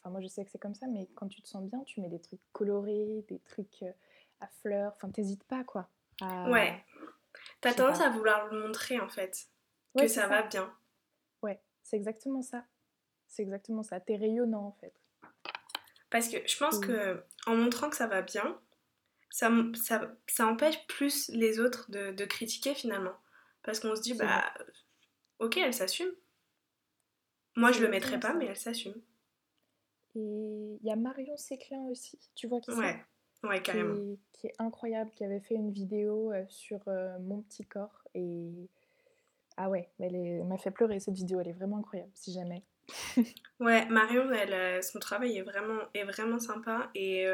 enfin 0.00 0.10
moi 0.10 0.20
je 0.20 0.28
sais 0.28 0.44
que 0.44 0.50
c'est 0.50 0.58
comme 0.58 0.74
ça, 0.74 0.86
mais 0.86 1.08
quand 1.14 1.28
tu 1.28 1.42
te 1.42 1.48
sens 1.48 1.62
bien, 1.64 1.82
tu 1.84 2.00
mets 2.00 2.08
des 2.08 2.20
trucs 2.20 2.40
colorés, 2.52 3.24
des 3.28 3.38
trucs 3.40 3.82
euh, 3.82 3.92
à 4.40 4.46
fleurs, 4.46 4.92
enfin 4.96 5.10
t'hésites 5.10 5.44
pas 5.44 5.64
quoi. 5.64 5.88
Ouais. 6.22 6.84
T'as 7.60 7.74
tendance 7.74 8.00
à 8.00 8.08
vouloir 8.10 8.46
le 8.46 8.66
montrer 8.66 8.98
en 8.98 9.08
fait, 9.08 9.48
que 9.98 10.08
ça, 10.08 10.26
va 10.26 10.42
bien. 10.42 10.72
Ouais, 11.42 11.60
c'est 11.82 11.96
exactement 11.96 12.42
ça. 12.42 12.64
C'est 13.26 13.42
exactement 13.42 13.82
ça. 13.82 14.00
T'es 14.00 14.16
rayonnant 14.16 14.66
en 14.66 14.72
fait. 14.72 14.94
Parce 16.08 16.28
que 16.28 16.46
je 16.46 16.56
pense 16.56 16.78
que 16.78 17.24
en 17.46 17.56
montrant 17.56 17.90
que 17.90 17.96
ça 17.96 18.06
va 18.06 18.22
bien, 18.22 18.58
ça, 19.34 19.50
ça, 19.74 20.12
ça 20.28 20.46
empêche 20.46 20.86
plus 20.86 21.28
les 21.30 21.58
autres 21.58 21.90
de, 21.90 22.12
de 22.12 22.24
critiquer 22.24 22.72
finalement. 22.72 23.16
Parce 23.64 23.80
qu'on 23.80 23.96
se 23.96 24.00
dit, 24.00 24.14
bah, 24.14 24.44
ok, 25.40 25.56
elle 25.56 25.74
s'assume. 25.74 26.12
Moi, 27.56 27.72
je 27.72 27.80
le 27.80 27.88
mettrais 27.88 28.20
pas, 28.20 28.32
mais 28.32 28.46
elle 28.46 28.56
s'assume. 28.56 28.94
Et 30.14 30.78
il 30.80 30.86
y 30.86 30.90
a 30.92 30.94
Marion 30.94 31.36
Séclin 31.36 31.84
aussi, 31.90 32.16
tu 32.36 32.46
vois 32.46 32.60
qui 32.60 32.70
ouais. 32.70 33.04
Ouais, 33.42 33.60
carrément. 33.60 34.16
Qui 34.34 34.46
est, 34.46 34.54
incroyable, 34.60 35.10
qui 35.16 35.24
avait 35.24 35.40
fait 35.40 35.56
une 35.56 35.72
vidéo 35.72 36.32
euh, 36.32 36.44
sur 36.46 36.78
euh, 36.86 37.18
mon 37.18 37.42
petit 37.42 37.64
corps. 37.64 38.06
Et 38.14 38.70
ah 39.56 39.68
ouais, 39.68 39.90
elle 39.98 40.44
m'a 40.44 40.58
fait 40.58 40.70
pleurer 40.70 41.00
cette 41.00 41.16
vidéo, 41.16 41.40
elle 41.40 41.48
est 41.48 41.54
vraiment 41.54 41.78
incroyable, 41.78 42.12
si 42.14 42.32
jamais. 42.32 42.62
ouais, 43.58 43.84
Marion, 43.86 44.30
elle, 44.30 44.52
euh, 44.52 44.80
son 44.80 45.00
travail 45.00 45.36
est 45.36 45.42
vraiment, 45.42 45.80
est 45.92 46.04
vraiment 46.04 46.38
sympa 46.38 46.88
et, 46.94 47.26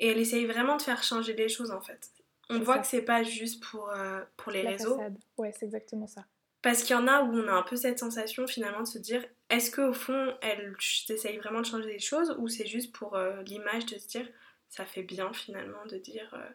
et 0.00 0.08
elle 0.08 0.18
essaye 0.18 0.46
vraiment 0.46 0.76
de 0.76 0.82
faire 0.82 1.04
changer 1.04 1.34
les 1.34 1.48
choses 1.48 1.70
en 1.70 1.80
fait. 1.80 2.10
On 2.48 2.58
voit 2.58 2.80
que 2.80 2.86
c'est 2.86 3.02
pas 3.02 3.22
juste 3.22 3.62
pour, 3.62 3.92
pour 4.36 4.50
les 4.50 4.62
réseaux. 4.62 5.00
Ouais, 5.38 5.52
c'est 5.56 5.66
exactement 5.66 6.08
ça. 6.08 6.24
Parce 6.62 6.82
qu'il 6.82 6.94
y 6.94 6.98
en 6.98 7.06
a 7.06 7.22
où 7.22 7.32
on 7.32 7.48
a 7.48 7.52
un 7.52 7.62
peu 7.62 7.76
cette 7.76 7.98
sensation 7.98 8.46
finalement 8.46 8.82
de 8.82 8.86
se 8.86 8.98
dire 8.98 9.24
est-ce 9.48 9.70
qu'au 9.70 9.92
fond 9.92 10.34
elle 10.42 10.76
essaye 11.08 11.38
vraiment 11.38 11.60
de 11.60 11.66
changer 11.66 11.88
les 11.88 11.98
choses 11.98 12.34
ou 12.38 12.48
c'est 12.48 12.66
juste 12.66 12.92
pour 12.94 13.16
euh, 13.16 13.42
l'image 13.42 13.86
de 13.86 13.98
se 13.98 14.06
dire 14.08 14.28
ça 14.68 14.84
fait 14.84 15.02
bien 15.02 15.32
finalement 15.32 15.84
de 15.86 15.96
dire 15.96 16.32
euh, 16.34 16.50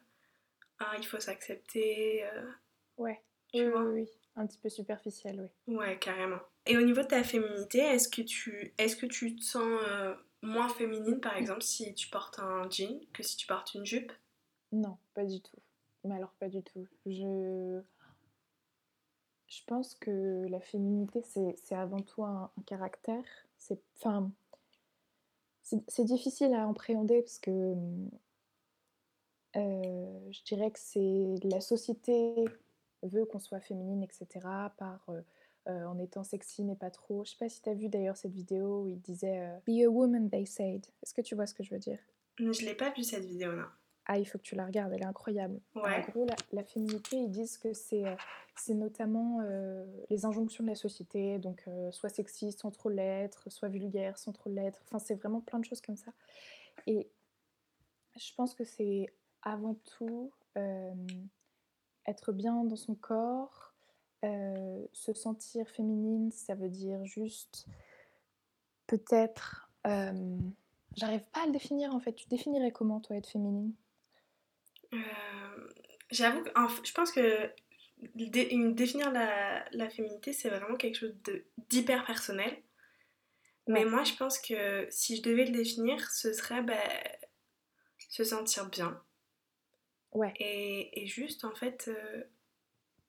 ah 0.80 0.94
il 1.00 1.06
faut 1.06 1.20
s'accepter. 1.20 2.24
Euh, 2.24 2.44
ouais, 2.98 3.20
tu 3.52 3.64
oui, 3.64 3.70
vois? 3.72 3.84
oui, 3.84 4.08
un 4.36 4.46
petit 4.46 4.60
peu 4.60 4.70
superficiel, 4.70 5.50
oui. 5.68 5.76
Ouais, 5.76 5.98
carrément. 5.98 6.40
Et 6.68 6.78
au 6.78 6.82
niveau 6.82 7.02
de 7.02 7.08
ta 7.08 7.24
féminité, 7.24 7.80
est-ce 7.80 8.08
que 8.08 8.22
tu, 8.22 8.74
est 8.78 9.00
que 9.00 9.06
tu 9.08 9.36
te 9.36 9.44
sens 9.44 9.80
moins 10.46 10.70
féminine 10.70 11.20
par 11.20 11.36
exemple 11.36 11.62
si 11.62 11.94
tu 11.94 12.08
portes 12.10 12.40
un 12.40 12.70
jean 12.70 13.00
que 13.14 13.24
si 13.24 13.38
tu 13.38 13.48
portes 13.48 13.74
une 13.74 13.86
jupe? 13.86 14.12
Non, 14.72 14.98
pas 15.14 15.26
du 15.26 15.42
tout. 15.42 15.58
Mais 16.04 16.16
alors 16.16 16.32
pas 16.40 16.50
du 16.50 16.62
tout. 16.62 16.88
Je 17.06 17.82
je 19.48 19.62
pense 19.68 19.96
que 19.96 20.48
la 20.50 20.60
féminité, 20.60 21.22
c'est 21.22 21.76
avant 21.76 22.02
tout 22.02 22.24
un, 22.24 22.52
caractère. 22.66 23.24
C'est 23.58 23.80
enfin, 23.98 24.32
difficile 26.00 26.54
à 26.54 26.68
appréhender 26.68 27.22
parce 27.22 27.40
que 27.40 27.76
euh, 29.56 30.32
je 30.32 30.44
dirais 30.44 30.72
que 30.72 30.80
c'est 30.80 31.36
la 31.44 31.62
société 31.62 32.46
veut 33.04 33.26
qu'on 33.26 33.40
soit 33.40 33.60
féminine, 33.60 34.04
etc. 34.04 34.28
Par, 34.78 35.00
euh, 35.10 35.22
euh, 35.68 35.86
en 35.86 35.98
étant 36.00 36.24
sexy 36.24 36.64
mais 36.64 36.76
pas 36.76 36.92
trop. 36.92 37.24
Je 37.26 37.32
sais 37.32 37.38
pas 37.38 37.50
si 37.50 37.62
tu 37.62 37.70
as 37.70 37.74
vu 37.74 37.90
d'ailleurs 37.90 38.18
cette 38.18 38.34
vidéo 38.34 38.84
où 38.84 38.88
il 38.88 39.02
disait 39.02 39.50
Be 39.68 39.84
a 39.84 39.90
woman, 39.90 40.30
they 40.30 40.46
said. 40.46 40.86
Est-ce 41.04 41.14
que 41.14 41.22
tu 41.22 41.36
vois 41.36 41.48
ce 41.48 41.54
que 41.54 41.64
je 41.64 41.72
veux 41.72 41.80
dire? 41.80 42.00
Je 42.38 42.66
l'ai 42.66 42.76
pas 42.76 42.92
vu 42.92 43.04
cette 43.04 43.26
vidéo-là. 43.26 43.70
Ah, 44.08 44.20
il 44.20 44.26
faut 44.26 44.38
que 44.38 44.44
tu 44.44 44.56
la 44.56 44.66
regardes, 44.66 44.94
elle 44.94 45.02
est 45.02 45.06
incroyable. 45.06 45.60
En 45.74 46.00
gros, 46.02 46.28
la, 46.52 46.64
féminité, 46.64 47.18
ils 47.18 47.32
disent 47.32 47.58
que 47.58 47.74
c'est 47.74 48.06
euh, 48.06 48.16
c'est 48.56 48.76
notamment 48.76 49.42
euh, 49.42 49.84
les 50.10 50.26
injonctions 50.26 50.64
de 50.64 50.70
la 50.70 50.76
société, 50.76 51.40
donc 51.40 51.64
euh, 51.68 51.92
soit 51.92 52.10
sexiste 52.10 52.60
sans 52.60 52.70
trop 52.70 52.90
l'être, 52.90 53.50
soit 53.50 53.68
vulgaire 53.68 54.18
sans 54.20 54.32
trop 54.32 54.52
l'être. 54.52 54.80
Enfin, 54.86 55.00
c'est 55.00 55.16
vraiment 55.16 55.42
plein 55.42 55.60
de 55.60 55.66
choses 55.66 55.82
comme 55.82 55.98
ça. 55.98 56.12
Et 56.86 57.10
je 58.16 58.34
pense 58.36 58.54
que 58.54 58.64
c'est 58.64 59.08
avant 59.42 59.76
tout 59.98 60.32
être 62.06 62.32
bien 62.32 62.64
dans 62.64 62.76
son 62.76 62.96
corps, 62.96 63.75
se 64.22 65.14
sentir 65.14 65.70
féminine, 65.70 66.32
ça 66.32 66.56
veut 66.56 66.70
dire 66.70 67.06
juste 67.06 67.68
peut-être. 68.88 69.70
J'arrive 70.96 71.26
pas 71.32 71.44
à 71.44 71.46
le 71.46 71.52
définir 71.52 71.94
en 71.94 72.00
fait. 72.00 72.14
Tu 72.14 72.28
définirais 72.30 72.72
comment 72.72 73.02
toi 73.02 73.18
être 73.18 73.30
féminine? 73.30 73.74
Euh, 74.94 75.68
j'avoue 76.10 76.44
que 76.44 76.50
je 76.84 76.94
pense 76.94 77.12
que 77.12 77.52
définir 78.14 79.12
la, 79.12 79.66
la 79.72 79.90
féminité, 79.90 80.32
c'est 80.34 80.50
vraiment 80.50 80.76
quelque 80.78 80.96
chose 80.96 81.16
d'hyper 81.70 82.06
personnel. 82.06 82.62
Mais 83.68 83.84
moi, 83.84 84.04
je 84.04 84.14
pense 84.14 84.40
que 84.40 84.88
si 84.90 85.18
je 85.18 85.24
devais 85.24 85.46
le 85.46 85.52
définir, 85.52 86.00
ce 86.12 86.34
serait 86.34 86.62
bah, 86.62 86.76
se 88.10 88.24
sentir 88.24 88.70
bien. 88.70 89.02
Ouais. 90.14 90.34
Et, 90.40 91.02
et 91.02 91.08
juste, 91.08 91.44
en 91.44 91.56
fait, 91.56 91.90
euh, 91.90 92.24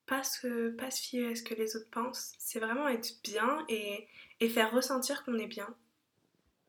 pas, 0.06 0.22
se, 0.22 0.70
pas 0.70 0.90
se 0.90 1.02
fier 1.02 1.30
à 1.30 1.34
ce 1.34 1.42
que 1.42 1.54
les 1.54 1.76
autres 1.76 1.90
pensent. 1.90 2.34
C'est 2.38 2.60
vraiment 2.60 2.88
être 2.88 3.20
bien 3.22 3.64
et, 3.68 4.08
et 4.40 4.48
faire 4.48 4.72
ressentir 4.72 5.24
qu'on 5.24 5.38
est 5.38 5.46
bien. 5.46 5.74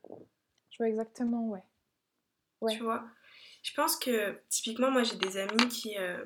Je 0.08 0.76
vois 0.78 0.88
exactement, 0.88 1.48
ouais. 1.48 1.64
ouais. 2.60 2.76
Tu 2.76 2.82
vois? 2.82 3.08
Je 3.62 3.74
pense 3.74 3.96
que 3.96 4.40
typiquement, 4.48 4.90
moi 4.90 5.02
j'ai 5.02 5.16
des 5.16 5.36
amis 5.36 5.68
qui, 5.68 5.98
euh, 5.98 6.24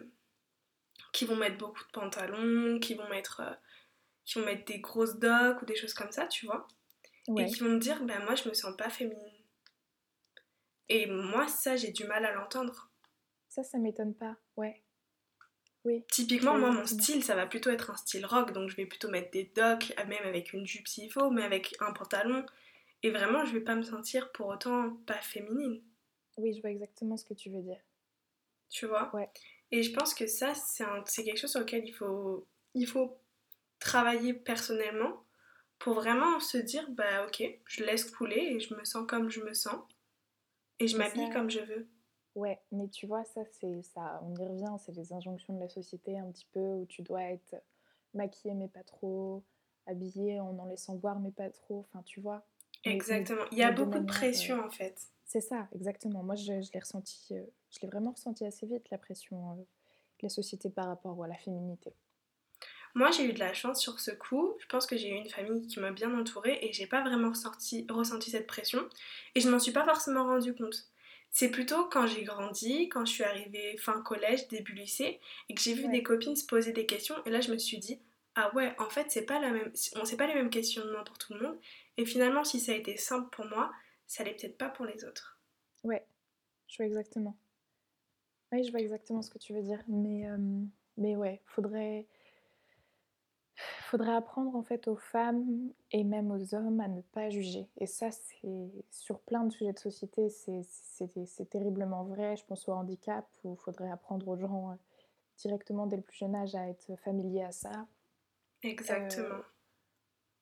qui 1.13 1.25
vont 1.25 1.37
mettre 1.37 1.59
beaucoup 1.59 1.85
de 1.85 1.91
pantalons, 1.93 2.79
qui 2.79 2.95
vont 2.95 3.09
mettre, 3.09 3.41
euh, 3.41 3.55
qui 4.25 4.39
vont 4.39 4.45
mettre 4.45 4.65
des 4.67 4.81
grosses 4.81 5.19
docks 5.19 5.63
ou 5.63 5.65
des 5.65 5.77
choses 5.77 5.95
comme 5.95 6.13
ça, 6.13 6.27
tu 6.27 6.47
vois? 6.47 6.69
Et 7.39 7.47
qui 7.47 7.61
vont 7.61 7.71
me 7.71 7.79
dire, 7.79 8.03
ben 8.05 8.23
moi 8.25 8.35
je 8.35 8.49
me 8.49 8.55
sens 8.55 8.77
pas 8.77 8.91
féminine. 8.91 9.33
Et 10.89 11.07
moi, 11.07 11.49
ça, 11.49 11.77
j'ai 11.77 11.91
du 11.91 12.05
mal 12.05 12.25
à 12.27 12.33
l'entendre. 12.33 12.91
Ça, 13.49 13.63
ça 13.63 13.79
m'étonne 13.79 14.15
pas, 14.15 14.37
ouais. 14.57 14.82
Oui. 15.85 16.05
Typiquement, 16.11 16.59
moi, 16.59 16.71
mon 16.71 16.87
style, 16.87 17.25
ça 17.25 17.35
va 17.35 17.47
plutôt 17.47 17.71
être 17.71 17.91
un 17.91 17.97
style 17.97 18.25
rock, 18.25 18.53
donc 18.53 18.71
je 18.71 18.77
vais 18.77 18.87
plutôt 18.87 19.09
mettre 19.09 19.31
des 19.33 19.51
docks, 19.57 19.93
même 20.07 20.25
avec 20.25 20.53
une 20.53 20.67
jupe 20.67 20.87
s'il 20.87 21.11
faut, 21.11 21.31
mais 21.31 21.43
avec 21.43 21.75
un 21.81 21.93
pantalon. 21.93 22.47
Et 23.03 23.11
vraiment, 23.11 23.45
je 23.45 23.53
vais 23.53 23.61
pas 23.61 23.75
me 23.75 23.83
sentir 23.83 24.31
pour 24.33 24.47
autant 24.47 24.97
pas 25.07 25.21
féminine. 25.21 25.83
Oui, 26.39 26.55
je 26.55 26.61
vois 26.61 26.71
exactement 26.71 27.17
ce 27.17 27.25
que 27.25 27.35
tu 27.35 27.51
veux 27.51 27.63
dire. 27.63 27.81
Tu 28.71 28.87
vois? 28.87 29.15
Ouais. 29.15 29.29
Et 29.73 29.83
je 29.83 29.93
pense 29.93 30.15
que 30.15 30.27
ça, 30.27 30.55
c'est 30.55 31.25
quelque 31.25 31.39
chose 31.39 31.51
sur 31.51 31.61
lequel 31.61 31.85
il 31.85 31.93
faut, 31.93 32.47
il 32.75 32.87
faut 32.87 33.19
travailler 33.81 34.35
personnellement 34.35 35.25
pour 35.79 35.95
vraiment 35.95 36.39
se 36.39 36.59
dire, 36.59 36.89
bah 36.91 37.27
ok, 37.27 37.43
je 37.67 37.83
laisse 37.83 38.09
couler 38.11 38.53
et 38.55 38.61
je 38.61 38.73
me 38.75 38.85
sens 38.85 39.05
comme 39.09 39.31
je 39.31 39.41
me 39.41 39.53
sens 39.53 39.83
et 40.79 40.87
je 40.87 40.97
m'habille 40.97 41.29
comme 41.31 41.51
je 41.51 41.61
veux. 41.61 41.89
Ouais, 42.35 42.61
mais 42.71 42.89
tu 42.89 43.07
vois, 43.07 43.25
ça, 43.25 43.43
c'est 43.61 43.83
ça, 43.83 44.23
on 44.25 44.35
y 44.35 44.47
revient, 44.47 44.75
c'est 44.79 44.93
les 44.93 45.13
injonctions 45.13 45.55
de 45.55 45.61
la 45.61 45.69
société 45.69 46.19
un 46.19 46.31
petit 46.31 46.47
peu 46.53 46.61
où 46.61 46.87
tu 46.87 47.03
dois 47.03 47.23
être 47.23 47.57
maquillée 48.15 48.55
mais 48.55 48.69
pas 48.69 48.83
trop, 48.83 49.43
habillée 49.87 50.41
en 50.41 50.59
en 50.59 50.65
laissant 50.67 50.97
voir 50.97 51.21
mais 51.21 51.31
pas 51.31 51.51
trop, 51.51 51.87
enfin 51.89 52.03
tu 52.05 52.21
vois. 52.21 52.43
Exactement, 52.85 53.43
il 53.53 53.59
y 53.59 53.63
a 53.63 53.71
beaucoup 53.71 53.99
de 53.99 54.07
pression 54.07 54.65
en 54.65 54.71
fait. 54.71 55.09
C'est 55.25 55.41
ça, 55.41 55.69
exactement. 55.75 56.23
Moi, 56.23 56.35
je, 56.35 56.53
l'ai 56.53 56.79
ressenti, 56.79 57.29
euh, 57.33 57.43
je 57.71 57.79
l'ai 57.81 57.89
vraiment 57.89 58.11
ressenti 58.11 58.45
assez 58.45 58.67
vite, 58.67 58.91
la 58.91 58.99
pression 58.99 59.53
euh, 59.53 59.55
de 59.55 59.65
la 60.25 60.29
société 60.29 60.69
par 60.69 60.87
rapport 60.87 61.23
à 61.25 61.27
la 61.27 61.37
féminité. 61.37 61.95
Moi, 62.95 63.11
j'ai 63.11 63.25
eu 63.25 63.33
de 63.33 63.39
la 63.39 63.55
chance 63.55 63.81
sur 63.81 63.99
ce 63.99 64.11
coup. 64.11 64.55
Je 64.59 64.67
pense 64.67 64.85
que 64.85 64.97
j'ai 64.99 65.09
eu 65.09 65.15
une 65.15 65.31
famille 65.31 65.67
qui 65.67 65.81
m'a 65.81 65.91
bien 65.91 66.13
entourée 66.19 66.59
et 66.61 66.73
j'ai 66.75 66.87
pas 66.87 67.01
vraiment 67.01 67.31
ressenti, 67.31 67.87
ressenti 67.89 68.31
cette 68.31 68.47
pression. 68.47 68.87
Et 69.35 69.41
je 69.41 69.49
m'en 69.49 69.59
suis 69.59 69.73
pas 69.73 69.87
forcément 69.87 70.25
rendu 70.25 70.55
compte. 70.55 70.92
C'est 71.33 71.49
plutôt 71.49 71.87
quand 71.87 72.07
j'ai 72.07 72.25
grandi, 72.25 72.91
quand 72.91 73.07
je 73.07 73.13
suis 73.13 73.25
arrivée 73.25 73.77
fin 73.79 74.01
collège, 74.03 74.49
début 74.49 74.75
lycée, 74.75 75.19
et 75.49 75.55
que 75.55 75.61
j'ai 75.61 75.73
vu 75.73 75.89
des 75.89 76.03
copines 76.03 76.37
se 76.37 76.47
poser 76.47 76.73
des 76.73 76.85
questions, 76.85 77.17
et 77.25 77.31
là 77.31 77.41
je 77.41 77.51
me 77.51 77.57
suis 77.57 77.79
dit, 77.79 77.99
ah 78.35 78.55
ouais, 78.55 78.75
en 78.79 78.91
fait, 78.91 79.11
c'est 79.11 79.25
pas 79.25 79.41
la 79.41 79.51
même, 79.51 79.73
on 79.97 80.05
sait 80.05 80.19
pas 80.19 80.27
les 80.27 80.35
mêmes 80.35 80.51
questionnements 80.51 81.05
pour 81.05 81.17
tout 81.17 81.33
le 81.33 81.41
monde, 81.41 81.59
et 81.97 82.05
finalement, 82.05 82.45
si 82.45 82.61
ça 82.61 82.73
a 82.73 82.75
été 82.75 82.99
simple 82.99 83.29
pour 83.31 83.47
moi, 83.47 83.73
ça 84.07 84.25
l'est 84.25 84.35
peut-être 84.35 84.59
pas 84.59 84.69
pour 84.69 84.85
les 84.85 85.05
autres. 85.05 85.41
Ouais, 85.85 86.05
je 86.69 86.77
vois 86.77 86.87
exactement. 86.87 87.37
Oui, 88.53 88.63
je 88.65 88.71
vois 88.71 88.81
exactement 88.81 89.23
ce 89.23 89.31
que 89.31 89.39
tu 89.39 89.55
veux 89.55 89.63
dire, 89.63 89.83
mais, 89.89 90.29
euh, 90.29 90.37
mais 90.99 91.17
ouais, 91.17 91.41
faudrait 91.47 92.07
faudrait 93.57 94.15
apprendre 94.15 94.55
en 94.57 94.63
fait 94.63 94.89
aux 94.89 94.97
femmes 94.97 95.71
et 95.91 96.05
même 96.05 96.31
aux 96.31 96.55
hommes 96.55 96.81
à 96.81 96.89
ne 96.89 97.01
pas 97.01 97.31
juger. 97.31 97.69
Et 97.79 97.87
ça, 97.87 98.11
c'est 98.11 98.71
sur 98.91 99.21
plein 99.21 99.45
de 99.45 99.53
sujets 99.53 99.73
de 99.73 99.79
société, 99.79 100.29
c'est 100.29 101.51
terriblement 101.51 102.05
vrai. 102.05 102.37
Je 102.37 102.45
pense 102.45 102.69
au 102.69 102.73
handicap 102.73 103.27
où 103.45 103.53
il 103.53 103.59
faudrait 103.59 103.91
apprendre 103.91 104.27
aux 104.29 104.37
gens 104.37 104.71
euh, 104.71 104.75
directement 105.39 105.87
dès 105.87 105.97
le 105.97 106.03
plus 106.03 106.17
jeune 106.17 106.35
âge 106.35 106.55
à 106.55 106.69
être 106.69 106.97
familier 106.97 107.43
à 107.43 107.53
ça. 107.53 107.87
Exactement. 108.63 109.27
Euh, 109.27 109.43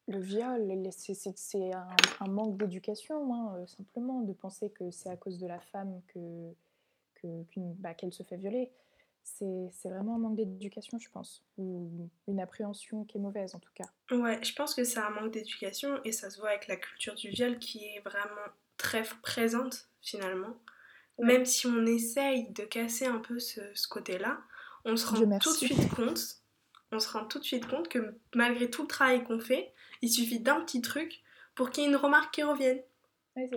le 0.08 0.20
viol, 0.20 0.90
c'est 0.90 1.72
un, 1.72 2.26
manque 2.28 2.56
d'éducation, 2.56 3.32
hein, 3.32 3.56
euh, 3.56 3.66
simplement, 3.66 4.22
de 4.22 4.32
penser 4.32 4.70
que 4.70 4.90
c'est 4.90 5.08
à 5.08 5.16
cause 5.16 5.38
de 5.38 5.46
la 5.46 5.60
femme 5.60 6.00
que 6.08 6.52
bah, 7.78 7.94
qu'elle 7.94 8.12
se 8.12 8.22
fait 8.22 8.36
violer 8.36 8.72
c'est 9.22 9.88
vraiment 9.88 10.16
un 10.16 10.18
manque 10.18 10.36
d'éducation, 10.36 10.98
je 10.98 11.08
pense, 11.10 11.42
ou 11.56 12.10
une 12.28 12.40
appréhension 12.40 13.04
qui 13.04 13.16
est 13.16 13.20
mauvaise 13.20 13.54
en 13.54 13.58
tout 13.58 13.72
cas. 13.74 13.86
Ouais, 14.10 14.42
je 14.42 14.52
pense 14.54 14.74
que 14.74 14.84
c'est 14.84 14.98
un 14.98 15.10
manque 15.10 15.32
d'éducation 15.32 16.00
et 16.04 16.12
ça 16.12 16.30
se 16.30 16.38
voit 16.38 16.50
avec 16.50 16.68
la 16.68 16.76
culture 16.76 17.14
du 17.14 17.30
viol 17.30 17.58
qui 17.58 17.84
est 17.84 18.00
vraiment 18.00 18.48
très 18.76 19.02
présente 19.22 19.88
finalement. 20.02 20.56
Même 21.18 21.44
si 21.44 21.66
on 21.66 21.84
essaye 21.84 22.48
de 22.50 22.64
casser 22.64 23.06
un 23.06 23.18
peu 23.18 23.38
ce, 23.38 23.60
côté-là, 23.88 24.38
on 24.84 24.96
se 24.96 25.06
rend 25.06 25.38
tout 25.38 25.52
de 25.52 25.56
suite 25.56 25.94
compte, 25.94 26.36
on 26.92 26.98
se 26.98 27.08
rend 27.10 27.26
tout 27.26 27.38
de 27.38 27.44
suite 27.44 27.66
compte 27.66 27.88
que 27.88 28.14
malgré 28.34 28.70
tout 28.70 28.82
le 28.82 28.88
travail 28.88 29.22
qu'on 29.24 29.38
fait, 29.38 29.72
il 30.00 30.10
suffit 30.10 30.40
d'un 30.40 30.60
petit 30.62 30.80
truc 30.80 31.20
pour 31.54 31.70
qu'il 31.70 31.84
y 31.84 31.86
ait 31.86 31.90
une 31.90 31.96
remarque 31.96 32.32
qui 32.34 32.42
revienne. 32.42 32.80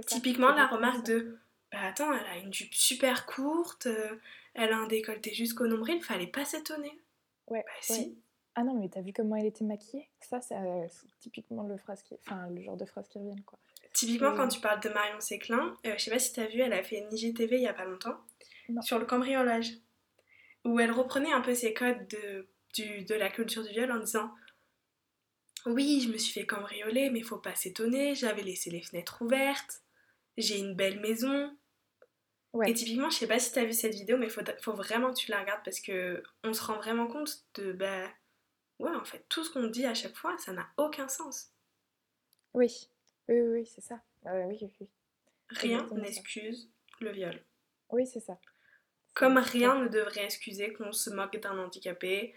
Typiquement 0.07 0.51
la 0.51 0.67
remarque 0.67 1.05
de 1.05 1.37
bah 1.71 1.79
attends, 1.85 2.13
elle 2.13 2.25
a 2.27 2.37
une 2.37 2.53
jupe 2.53 2.73
super 2.73 3.25
courte, 3.25 3.87
euh, 3.87 4.15
elle 4.53 4.71
a 4.71 4.77
un 4.77 4.87
décolleté 4.87 5.33
jusqu'au 5.33 5.67
nombril, 5.67 6.01
fallait 6.01 6.27
pas 6.27 6.45
s'étonner. 6.45 6.99
Ouais. 7.47 7.63
Bah, 7.65 7.71
si. 7.81 8.17
Ah 8.55 8.63
non, 8.63 8.79
mais 8.79 8.87
t'as 8.87 9.01
vu 9.01 9.13
comment 9.13 9.35
elle 9.35 9.47
était 9.47 9.65
maquillée? 9.65 10.09
Ça, 10.21 10.39
c'est 10.39 10.55
euh, 10.55 10.87
typiquement 11.19 11.63
le, 11.63 11.77
phrase 11.77 12.03
qui... 12.03 12.15
enfin, 12.25 12.47
le 12.49 12.61
genre 12.61 12.77
de 12.77 12.85
phrase 12.85 13.07
qui 13.07 13.17
reviennent, 13.17 13.43
quoi. 13.43 13.57
Typiquement, 13.93 14.35
quand 14.35 14.47
tu 14.47 14.59
parles 14.59 14.79
de 14.79 14.89
Marion 14.89 15.19
Séclin, 15.19 15.75
euh, 15.85 15.93
je 15.97 16.03
sais 16.03 16.11
pas 16.11 16.19
si 16.19 16.33
t'as 16.33 16.47
vu, 16.47 16.59
elle 16.59 16.73
a 16.73 16.83
fait 16.83 16.97
une 16.99 17.15
IGTV 17.15 17.57
il 17.57 17.63
y 17.63 17.67
a 17.67 17.73
pas 17.73 17.85
longtemps 17.85 18.17
sur 18.81 18.97
le 18.97 19.05
cambriolage, 19.05 19.73
où 20.65 20.79
elle 20.79 20.91
reprenait 20.91 21.33
un 21.33 21.41
peu 21.41 21.53
ses 21.53 21.73
codes 21.73 22.07
de, 22.07 22.47
du, 22.73 23.03
de 23.03 23.15
la 23.15 23.29
culture 23.29 23.63
du 23.63 23.69
viol 23.69 23.91
en 23.91 23.99
disant 23.99 24.31
Oui, 25.65 26.01
je 26.01 26.11
me 26.11 26.17
suis 26.17 26.33
fait 26.33 26.45
cambrioler, 26.45 27.09
mais 27.09 27.21
faut 27.21 27.37
pas 27.37 27.55
s'étonner, 27.55 28.15
j'avais 28.15 28.41
laissé 28.43 28.69
les 28.69 28.81
fenêtres 28.81 29.21
ouvertes, 29.21 29.83
j'ai 30.37 30.57
une 30.57 30.75
belle 30.75 30.99
maison, 30.99 31.55
et 32.61 32.73
typiquement, 32.73 33.09
je 33.09 33.17
sais 33.17 33.27
pas 33.27 33.39
si 33.39 33.51
tu 33.51 33.59
as 33.59 33.65
vu 33.65 33.73
cette 33.73 33.95
vidéo, 33.95 34.17
mais 34.17 34.27
il 34.27 34.31
faut, 34.31 34.41
faut, 34.61 34.73
vraiment 34.73 35.11
que 35.11 35.17
tu 35.17 35.31
la 35.31 35.39
regardes 35.39 35.63
parce 35.65 35.79
que 35.79 36.21
on 36.43 36.53
se 36.53 36.61
rend 36.61 36.75
vraiment 36.75 37.07
compte 37.07 37.43
de, 37.55 37.71
bah, 37.73 38.07
ouais, 38.79 38.95
en 38.95 39.03
fait, 39.03 39.25
tout 39.27 39.43
ce 39.43 39.51
qu'on 39.51 39.67
dit 39.67 39.85
à 39.85 39.95
chaque 39.95 40.15
fois, 40.15 40.37
ça 40.37 40.53
n'a 40.53 40.67
aucun 40.77 41.07
sens. 41.07 41.51
Oui, 42.53 42.89
oui, 43.27 43.41
oui, 43.41 43.65
c'est 43.65 43.81
ça. 43.81 43.99
oui, 44.25 44.57
oui, 44.61 44.89
Rien 45.49 45.87
n'excuse 45.93 46.69
le 46.99 47.11
viol. 47.11 47.43
Oui, 47.89 48.05
c'est 48.05 48.19
ça. 48.19 48.37
Comme 49.15 49.37
rien 49.37 49.79
ne 49.79 49.87
devrait 49.87 50.25
excuser 50.25 50.73
qu'on 50.73 50.91
se 50.91 51.09
moque 51.09 51.37
d'un 51.37 51.57
handicapé, 51.57 52.35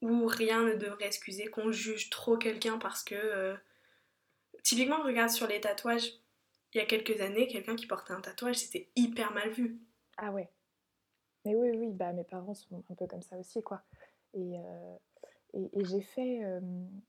ou 0.00 0.26
rien 0.26 0.62
ne 0.62 0.74
devrait 0.74 1.06
excuser 1.06 1.46
qu'on 1.46 1.72
juge 1.72 2.10
trop 2.10 2.36
quelqu'un 2.36 2.78
parce 2.78 3.02
que... 3.02 3.14
Euh, 3.14 3.56
typiquement, 4.62 5.02
regarde 5.02 5.30
sur 5.30 5.46
les 5.46 5.60
tatouages, 5.60 6.12
il 6.76 6.80
y 6.80 6.82
a 6.82 6.86
quelques 6.86 7.22
années, 7.22 7.46
quelqu'un 7.46 7.74
qui 7.74 7.86
portait 7.86 8.12
un 8.12 8.20
tatouage, 8.20 8.56
c'était 8.56 8.90
hyper 8.96 9.32
mal 9.32 9.48
vu. 9.48 9.80
Ah 10.18 10.30
ouais. 10.30 10.50
Mais 11.46 11.54
oui, 11.54 11.70
oui, 11.74 11.90
bah 11.90 12.12
mes 12.12 12.24
parents 12.24 12.52
sont 12.52 12.84
un 12.90 12.94
peu 12.94 13.06
comme 13.06 13.22
ça 13.22 13.38
aussi, 13.38 13.62
quoi. 13.62 13.82
Et, 14.34 14.58
euh, 14.58 14.96
et, 15.54 15.84
j'ai 15.86 16.02
fait, 16.02 16.44
euh, 16.44 16.60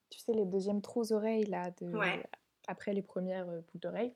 tu 0.10 0.20
sais, 0.20 0.32
les 0.32 0.46
deuxièmes 0.46 0.82
trous 0.82 1.02
aux 1.02 1.12
oreilles, 1.12 1.44
là, 1.48 1.72
de, 1.82 1.92
après 2.70 2.94
les 2.94 3.02
premières 3.02 3.50
euh, 3.50 3.60
boucles 3.60 3.80
d'oreilles. 3.80 4.16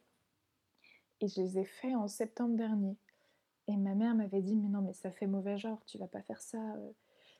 Et 1.19 1.27
je 1.27 1.41
les 1.41 1.59
ai 1.59 1.65
fait 1.65 1.95
en 1.95 2.07
septembre 2.07 2.55
dernier. 2.55 2.95
Et 3.67 3.75
ma 3.75 3.93
mère 3.93 4.15
m'avait 4.15 4.41
dit, 4.41 4.55
mais 4.55 4.69
non, 4.69 4.81
mais 4.81 4.93
ça 4.93 5.11
fait 5.11 5.27
mauvais 5.27 5.57
genre, 5.57 5.83
tu 5.85 5.97
vas 5.97 6.07
pas 6.07 6.21
faire 6.21 6.41
ça. 6.41 6.59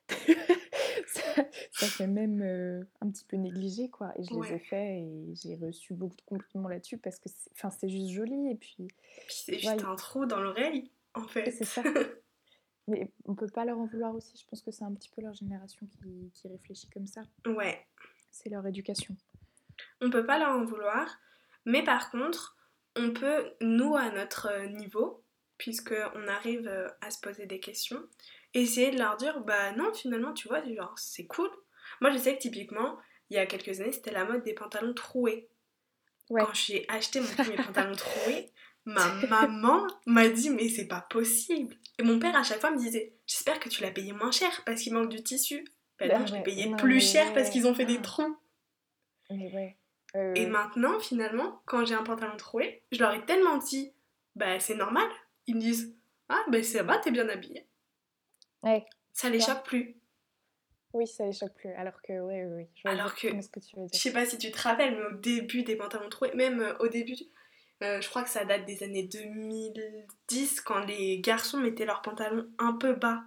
ça, 1.07 1.87
fait 1.87 2.07
même 2.07 2.41
euh, 2.41 2.83
un 3.01 3.09
petit 3.09 3.25
peu 3.25 3.37
négligé, 3.37 3.89
quoi. 3.89 4.13
Et 4.17 4.23
je 4.23 4.33
les 4.33 4.53
ai 4.53 4.59
faits 4.59 4.89
et 4.89 5.33
j'ai 5.35 5.55
reçu 5.55 5.93
beaucoup 5.93 6.15
de 6.15 6.21
compliments 6.23 6.69
là-dessus 6.69 6.97
parce 6.97 7.19
que 7.19 7.29
c'est 7.29 7.89
juste 7.89 8.11
joli. 8.11 8.51
Et 8.51 8.55
puis, 8.55 8.87
c'est 9.27 9.59
juste 9.59 9.83
un 9.85 9.95
trou 9.95 10.25
dans 10.25 10.41
l'oreille, 10.41 10.91
en 11.13 11.27
fait. 11.27 11.51
C'est 11.51 11.65
ça. 11.65 11.83
Mais 12.87 13.11
on 13.25 13.35
peut 13.35 13.47
pas 13.47 13.63
leur 13.63 13.77
en 13.77 13.85
vouloir 13.85 14.15
aussi. 14.15 14.37
Je 14.37 14.45
pense 14.47 14.61
que 14.61 14.71
c'est 14.71 14.83
un 14.83 14.93
petit 14.93 15.09
peu 15.09 15.21
leur 15.21 15.33
génération 15.33 15.87
qui, 15.87 16.31
qui 16.33 16.47
réfléchit 16.47 16.89
comme 16.89 17.07
ça. 17.07 17.21
Ouais. 17.45 17.85
C'est 18.31 18.49
leur 18.49 18.65
éducation. 18.65 19.15
On 20.01 20.09
peut 20.09 20.25
pas 20.25 20.39
leur 20.39 20.49
en 20.49 20.65
vouloir. 20.65 21.19
Mais 21.65 21.83
par 21.83 22.09
contre, 22.09 22.57
on 22.95 23.11
peut, 23.11 23.51
nous, 23.61 23.95
à 23.95 24.09
notre 24.11 24.65
niveau, 24.67 25.23
puisqu'on 25.57 26.27
arrive 26.27 26.67
à 27.01 27.11
se 27.11 27.19
poser 27.19 27.45
des 27.45 27.59
questions, 27.59 28.01
essayer 28.53 28.91
de 28.91 28.97
leur 28.97 29.17
dire 29.17 29.39
bah 29.41 29.71
non 29.73 29.93
finalement 29.93 30.33
tu 30.33 30.47
vois 30.47 30.63
genre 30.73 30.97
c'est 30.97 31.25
cool. 31.25 31.49
Moi 31.99 32.11
je 32.11 32.17
sais 32.17 32.35
que 32.35 32.41
typiquement 32.41 32.97
il 33.29 33.35
y 33.35 33.39
a 33.39 33.45
quelques 33.45 33.79
années 33.81 33.91
c'était 33.91 34.11
la 34.11 34.25
mode 34.25 34.43
des 34.43 34.53
pantalons 34.53 34.93
troués. 34.93 35.49
Quand 36.29 36.53
j'ai 36.53 36.85
acheté 36.87 37.19
mon 37.19 37.27
premier 37.27 37.57
pantalon 37.57 37.95
troué 37.95 38.51
ma 38.85 39.13
maman 39.27 39.85
m'a 40.05 40.27
dit 40.29 40.49
mais 40.49 40.69
c'est 40.69 40.87
pas 40.87 41.01
possible. 41.01 41.75
Et 41.99 42.03
mon 42.03 42.19
père 42.19 42.35
à 42.35 42.43
chaque 42.43 42.61
fois 42.61 42.71
me 42.71 42.79
disait 42.79 43.13
j'espère 43.27 43.59
que 43.59 43.69
tu 43.69 43.81
l'as 43.81 43.91
payé 43.91 44.13
moins 44.13 44.31
cher 44.31 44.63
parce 44.65 44.81
qu'il 44.81 44.93
manque 44.93 45.09
du 45.09 45.21
tissu. 45.23 45.65
Bah, 45.99 46.07
non 46.07 46.25
je 46.25 46.33
l'ai 46.33 46.43
payé 46.43 46.73
plus 46.77 46.99
cher 46.99 47.33
parce 47.33 47.49
qu'ils 47.49 47.67
ont 47.67 47.75
fait 47.75 47.85
des 47.85 47.97
ah. 47.97 48.01
troncs 48.01 48.37
mais 49.29 49.77
et 50.35 50.45
maintenant 50.45 50.99
finalement 50.99 51.61
quand 51.65 51.85
j'ai 51.85 51.93
un 51.93 52.03
pantalon 52.03 52.35
troué 52.35 52.83
je 52.91 52.99
leur 52.99 53.13
ai 53.13 53.23
tellement 53.25 53.57
dit 53.57 53.93
bah 54.35 54.59
c'est 54.59 54.75
normal. 54.75 55.07
Ils 55.47 55.55
me 55.55 55.61
disent 55.61 55.95
ah 56.29 56.43
bah 56.49 56.63
ça 56.63 56.83
va 56.83 56.97
t'es 56.97 57.11
bien 57.11 57.29
habillée 57.29 57.67
Ouais. 58.63 58.85
Ça 59.13 59.29
les 59.29 59.39
choque 59.39 59.63
plus. 59.63 59.97
Oui, 60.93 61.07
ça 61.07 61.25
les 61.25 61.33
choque 61.33 61.53
plus. 61.55 61.71
Alors 61.73 62.01
que, 62.01 62.13
oui, 62.13 62.43
oui, 62.43 62.67
Je 62.75 62.87
Alors 62.87 63.15
que, 63.15 63.41
ce 63.41 63.49
que 63.49 63.59
tu 63.59 63.75
veux 63.75 63.85
dire. 63.85 63.91
je 63.93 63.99
sais 63.99 64.13
pas 64.13 64.25
si 64.25 64.37
tu 64.37 64.51
te 64.51 64.61
rappelles, 64.61 64.95
mais 64.95 65.05
au 65.05 65.17
début 65.19 65.63
des 65.63 65.75
pantalons 65.75 66.09
troués, 66.09 66.33
même 66.33 66.59
euh, 66.59 66.77
au 66.79 66.87
début, 66.87 67.15
euh, 67.81 68.01
je 68.01 68.09
crois 68.09 68.23
que 68.23 68.29
ça 68.29 68.45
date 68.45 68.65
des 68.65 68.83
années 68.83 69.03
2010, 69.03 70.61
quand 70.61 70.85
les 70.85 71.19
garçons 71.19 71.59
mettaient 71.59 71.85
leurs 71.85 72.01
pantalons 72.01 72.47
un 72.59 72.73
peu 72.73 72.93
bas 72.93 73.23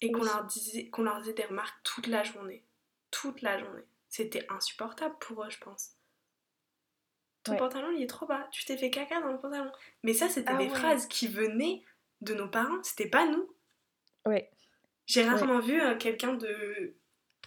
et 0.00 0.10
qu'on 0.10 0.22
leur, 0.22 0.44
disait, 0.44 0.88
qu'on 0.88 1.02
leur 1.02 1.20
disait 1.20 1.34
des 1.34 1.44
remarques 1.44 1.78
toute 1.82 2.06
la 2.06 2.24
journée. 2.24 2.64
Toute 3.10 3.42
la 3.42 3.58
journée. 3.58 3.84
C'était 4.08 4.46
insupportable 4.48 5.16
pour 5.20 5.44
eux, 5.44 5.50
je 5.50 5.58
pense. 5.58 5.94
Ton 7.44 7.56
pantalon, 7.56 7.90
il 7.96 8.02
est 8.02 8.08
trop 8.08 8.26
bas. 8.26 8.48
Tu 8.50 8.64
t'es 8.64 8.76
fait 8.76 8.90
caca 8.90 9.20
dans 9.20 9.32
le 9.32 9.40
pantalon. 9.40 9.70
Mais 10.02 10.12
ça, 10.12 10.28
c'était 10.28 10.52
ah 10.52 10.58
des 10.58 10.68
phrases 10.68 11.06
qui 11.06 11.28
venaient 11.28 11.82
de 12.20 12.34
nos 12.34 12.48
parents. 12.48 12.82
C'était 12.82 13.08
pas 13.08 13.26
nous. 13.26 13.48
J'ai 15.06 15.22
rarement 15.22 15.60
vu 15.60 15.80
euh, 15.80 15.96
quelqu'un 15.96 16.34
de, 16.34 16.94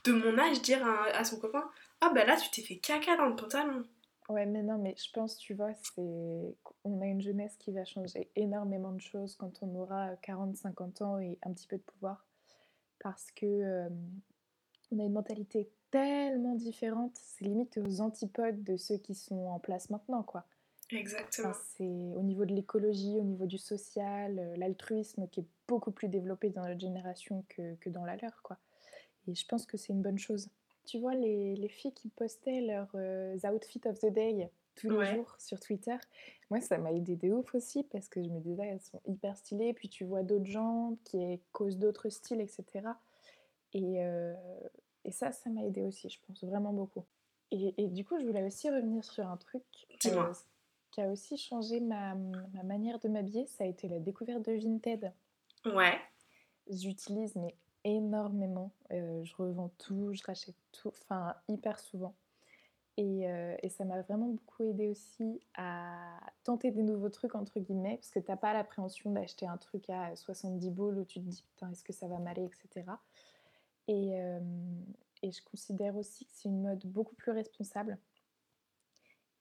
de 0.04 0.12
mon 0.12 0.38
âge 0.40 0.62
dire 0.62 0.86
à, 0.86 1.24
son 1.24 1.40
copain 1.40 1.70
Ah 2.02 2.12
bah 2.14 2.26
là, 2.26 2.36
tu 2.36 2.50
t'es 2.50 2.62
fait 2.62 2.78
caca 2.78 3.16
dans 3.18 3.28
le 3.28 3.36
pantalon. 3.36 3.84
Ouais, 4.30 4.46
mais 4.46 4.64
non, 4.64 4.78
mais 4.78 4.96
je 4.98 5.12
pense, 5.12 5.38
tu 5.38 5.54
vois, 5.54 5.74
c'est 5.74 6.56
on 6.84 7.02
a 7.02 7.06
une 7.06 7.22
jeunesse 7.22 7.56
qui 7.58 7.72
va 7.72 7.86
changer 7.86 8.32
énormément 8.36 8.94
de 8.94 9.02
choses 9.02 9.36
quand 9.36 9.62
on 9.62 9.76
aura 9.76 10.14
40-50 10.16 11.04
ans 11.04 11.20
et 11.20 11.38
un 11.44 11.54
petit 11.54 11.68
peu 11.68 11.78
de 11.78 11.84
pouvoir. 11.84 12.26
Parce 13.00 13.30
que 13.32 13.46
euh, 13.46 13.90
on 14.92 15.00
a 15.00 15.04
une 15.04 15.14
mentalité 15.14 15.70
tellement 15.92 16.56
différente, 16.56 17.12
c'est 17.16 17.46
limite 17.46 17.78
aux 17.78 18.02
antipodes 18.02 18.64
de 18.64 18.78
ceux 18.78 18.98
qui 18.98 19.14
sont 19.14 19.48
en 19.48 19.60
place 19.60 19.90
maintenant, 19.90 20.24
quoi. 20.24 20.46
Exactement. 20.92 21.54
c'est 21.78 21.84
au 21.84 22.22
niveau 22.22 22.46
de 22.46 22.54
l'écologie, 22.54 23.18
au 23.18 23.24
niveau 23.24 23.46
du 23.46 23.58
social, 23.58 24.38
euh, 24.40 24.56
l'altruisme 24.58 25.28
qui 25.30 25.42
est 25.42 25.46
beaucoup 25.68 25.92
plus 25.92 26.08
développé 26.08 26.50
dans 26.50 26.68
notre 26.68 26.80
génération 26.80 27.46
que, 27.50 27.76
que, 27.76 27.90
dans 27.90 28.06
la 28.06 28.18
leur, 28.18 28.42
quoi. 28.42 28.58
Et 29.28 29.36
je 29.36 29.46
pense 29.46 29.66
que 29.66 29.78
c'est 29.78 29.94
une 29.94 30.02
bonne 30.02 30.20
chose. 30.20 30.50
Tu 30.86 31.00
vois, 31.00 31.14
les, 31.14 31.56
les 31.56 31.70
filles 31.70 31.94
qui 31.94 32.10
postaient 32.10 32.62
leurs 32.62 32.92
euh, 32.96 33.38
outfits 33.46 33.82
of 33.86 34.00
the 34.00 34.12
day 34.12 34.50
tous 34.76 34.90
les 34.90 35.16
jours 35.16 35.36
sur 35.38 35.60
Twitter, 35.60 35.98
moi 36.50 36.62
ça 36.62 36.78
m'a 36.78 36.92
aidé 36.94 37.18
de 37.18 37.30
ouf 37.30 37.54
aussi 37.54 37.84
parce 37.84 38.08
que 38.08 38.24
je 38.24 38.30
me 38.30 38.40
disais 38.40 38.66
elles 38.66 38.80
sont 38.80 39.02
hyper 39.06 39.36
stylées, 39.36 39.74
puis 39.74 39.90
tu 39.90 40.06
vois 40.06 40.24
d'autres 40.24 40.46
gens 40.46 40.96
qui 41.04 41.40
causent 41.52 41.78
d'autres 41.78 42.10
styles, 42.10 42.40
etc. 42.40 42.88
Et, 43.74 44.04
euh, 44.04 44.34
et 45.04 45.12
ça, 45.12 45.32
ça 45.34 45.50
m'a 45.50 45.64
aidé 45.64 45.82
aussi, 45.82 46.10
je 46.10 46.20
pense 46.26 46.44
vraiment 46.44 46.74
beaucoup. 46.74 47.04
Et, 47.52 47.74
et, 47.78 47.88
du 47.88 48.06
coup, 48.06 48.18
je 48.18 48.26
voulais 48.26 48.44
aussi 48.44 48.70
revenir 48.70 49.04
sur 49.04 49.28
un 49.28 49.36
truc. 49.36 49.64
Dis-moi 50.00 50.32
qui 50.92 51.02
a 51.02 51.10
aussi 51.10 51.38
changé 51.38 51.80
ma, 51.80 52.16
ma 52.16 52.64
manière 52.64 53.00
de 53.00 53.08
m'habiller, 53.08 53.46
ça 53.48 53.64
a 53.64 53.68
été 53.68 53.88
la 53.88 54.00
découverte 54.00 54.44
de 54.44 54.54
Vinted. 54.54 55.12
Ouais. 55.66 56.00
J'utilise 56.70 57.36
mais 57.36 57.56
énormément. 57.84 58.72
Euh, 58.92 59.24
je 59.24 59.36
revends 59.36 59.72
tout, 59.78 60.14
je 60.14 60.24
rachète 60.24 60.56
tout, 60.72 60.90
enfin 60.90 61.36
hyper 61.48 61.80
souvent. 61.80 62.14
Et, 62.98 63.28
euh, 63.30 63.56
et 63.64 63.70
ça 63.70 63.86
m'a 63.86 64.02
vraiment 64.02 64.28
beaucoup 64.28 64.64
aidé 64.64 64.90
aussi 64.90 65.40
à 65.56 66.20
tenter 66.44 66.72
des 66.72 66.84
nouveaux 66.84 67.10
trucs, 67.10 67.36
entre 67.36 67.60
guillemets, 67.60 67.96
parce 67.96 68.12
que 68.12 68.20
t'as 68.20 68.36
pas 68.36 68.54
l'appréhension 68.54 69.12
d'acheter 69.12 69.48
un 69.48 69.58
truc 69.58 69.90
à 69.90 70.16
70 70.16 70.70
boules 70.70 71.00
où 71.00 71.06
tu 71.06 71.20
te 71.20 71.26
dis 71.26 71.44
putain, 71.48 71.72
est-ce 71.72 71.84
que 71.84 71.94
ça 71.94 72.08
va 72.08 72.20
m'aller, 72.20 72.44
etc. 72.44 72.86
Et, 73.88 74.20
euh, 74.20 74.40
et 75.24 75.32
je 75.32 75.42
considère 75.44 75.96
aussi 75.96 76.26
que 76.26 76.32
c'est 76.34 76.50
une 76.50 76.62
mode 76.62 76.86
beaucoup 76.86 77.16
plus 77.16 77.32
responsable. 77.32 77.98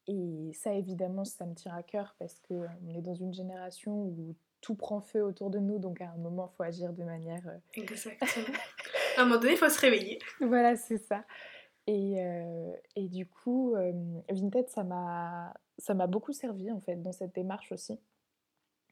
Et 0.07 0.51
ça, 0.53 0.73
évidemment, 0.73 1.25
ça 1.25 1.45
me 1.45 1.53
tient 1.53 1.75
à 1.75 1.83
cœur 1.83 2.15
parce 2.17 2.39
qu'on 2.47 2.65
est 2.95 3.01
dans 3.01 3.13
une 3.13 3.33
génération 3.33 3.93
où 3.93 4.35
tout 4.61 4.75
prend 4.75 5.01
feu 5.01 5.23
autour 5.23 5.49
de 5.49 5.59
nous, 5.59 5.79
donc 5.79 6.01
à 6.01 6.09
un 6.09 6.17
moment, 6.17 6.49
il 6.51 6.55
faut 6.55 6.63
agir 6.63 6.93
de 6.93 7.03
manière... 7.03 7.41
Euh, 7.47 7.57
Exactement. 7.73 8.57
à 9.17 9.21
un 9.21 9.25
moment 9.25 9.39
donné, 9.39 9.53
il 9.53 9.57
faut 9.57 9.69
se 9.69 9.79
réveiller. 9.79 10.19
voilà, 10.39 10.75
c'est 10.75 10.99
ça. 10.99 11.25
Et, 11.87 12.23
euh, 12.23 12.73
et, 12.95 13.09
du 13.09 13.25
coup, 13.25 13.75
euh, 13.75 13.91
Vinted, 14.29 14.69
ça 14.69 14.83
m'a 14.83 16.07
beaucoup 16.07 16.31
servi, 16.31 16.71
en 16.71 16.79
fait, 16.79 16.95
dans 17.01 17.11
cette 17.11 17.33
démarche 17.33 17.71
aussi. 17.71 17.99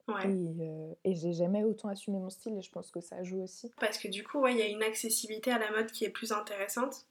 Ouais. 0.08 0.28
Et, 0.28 1.12
et 1.12 1.14
j'ai 1.14 1.34
jamais 1.34 1.64
autant 1.64 1.88
assumé 1.88 2.18
mon 2.18 2.32
style 2.32 2.58
et 2.58 2.64
je 2.64 2.72
pense 2.72 2.90
que 2.90 3.00
ça 3.00 3.22
joue 3.24 3.44
aussi. 3.44 3.72
Parce 3.80 4.00
que 4.00 4.08
du 4.08 4.24
coup, 4.24 4.46
il 4.48 4.58
y 4.58 4.62
a 4.64 4.68
une 4.68 4.82
accessibilité 4.82 5.52
à 5.52 5.60
la 5.60 5.70
mode 5.70 5.92
qui 5.92 6.04
est 6.04 6.10
plus 6.10 6.32
intéressante. 6.32 7.06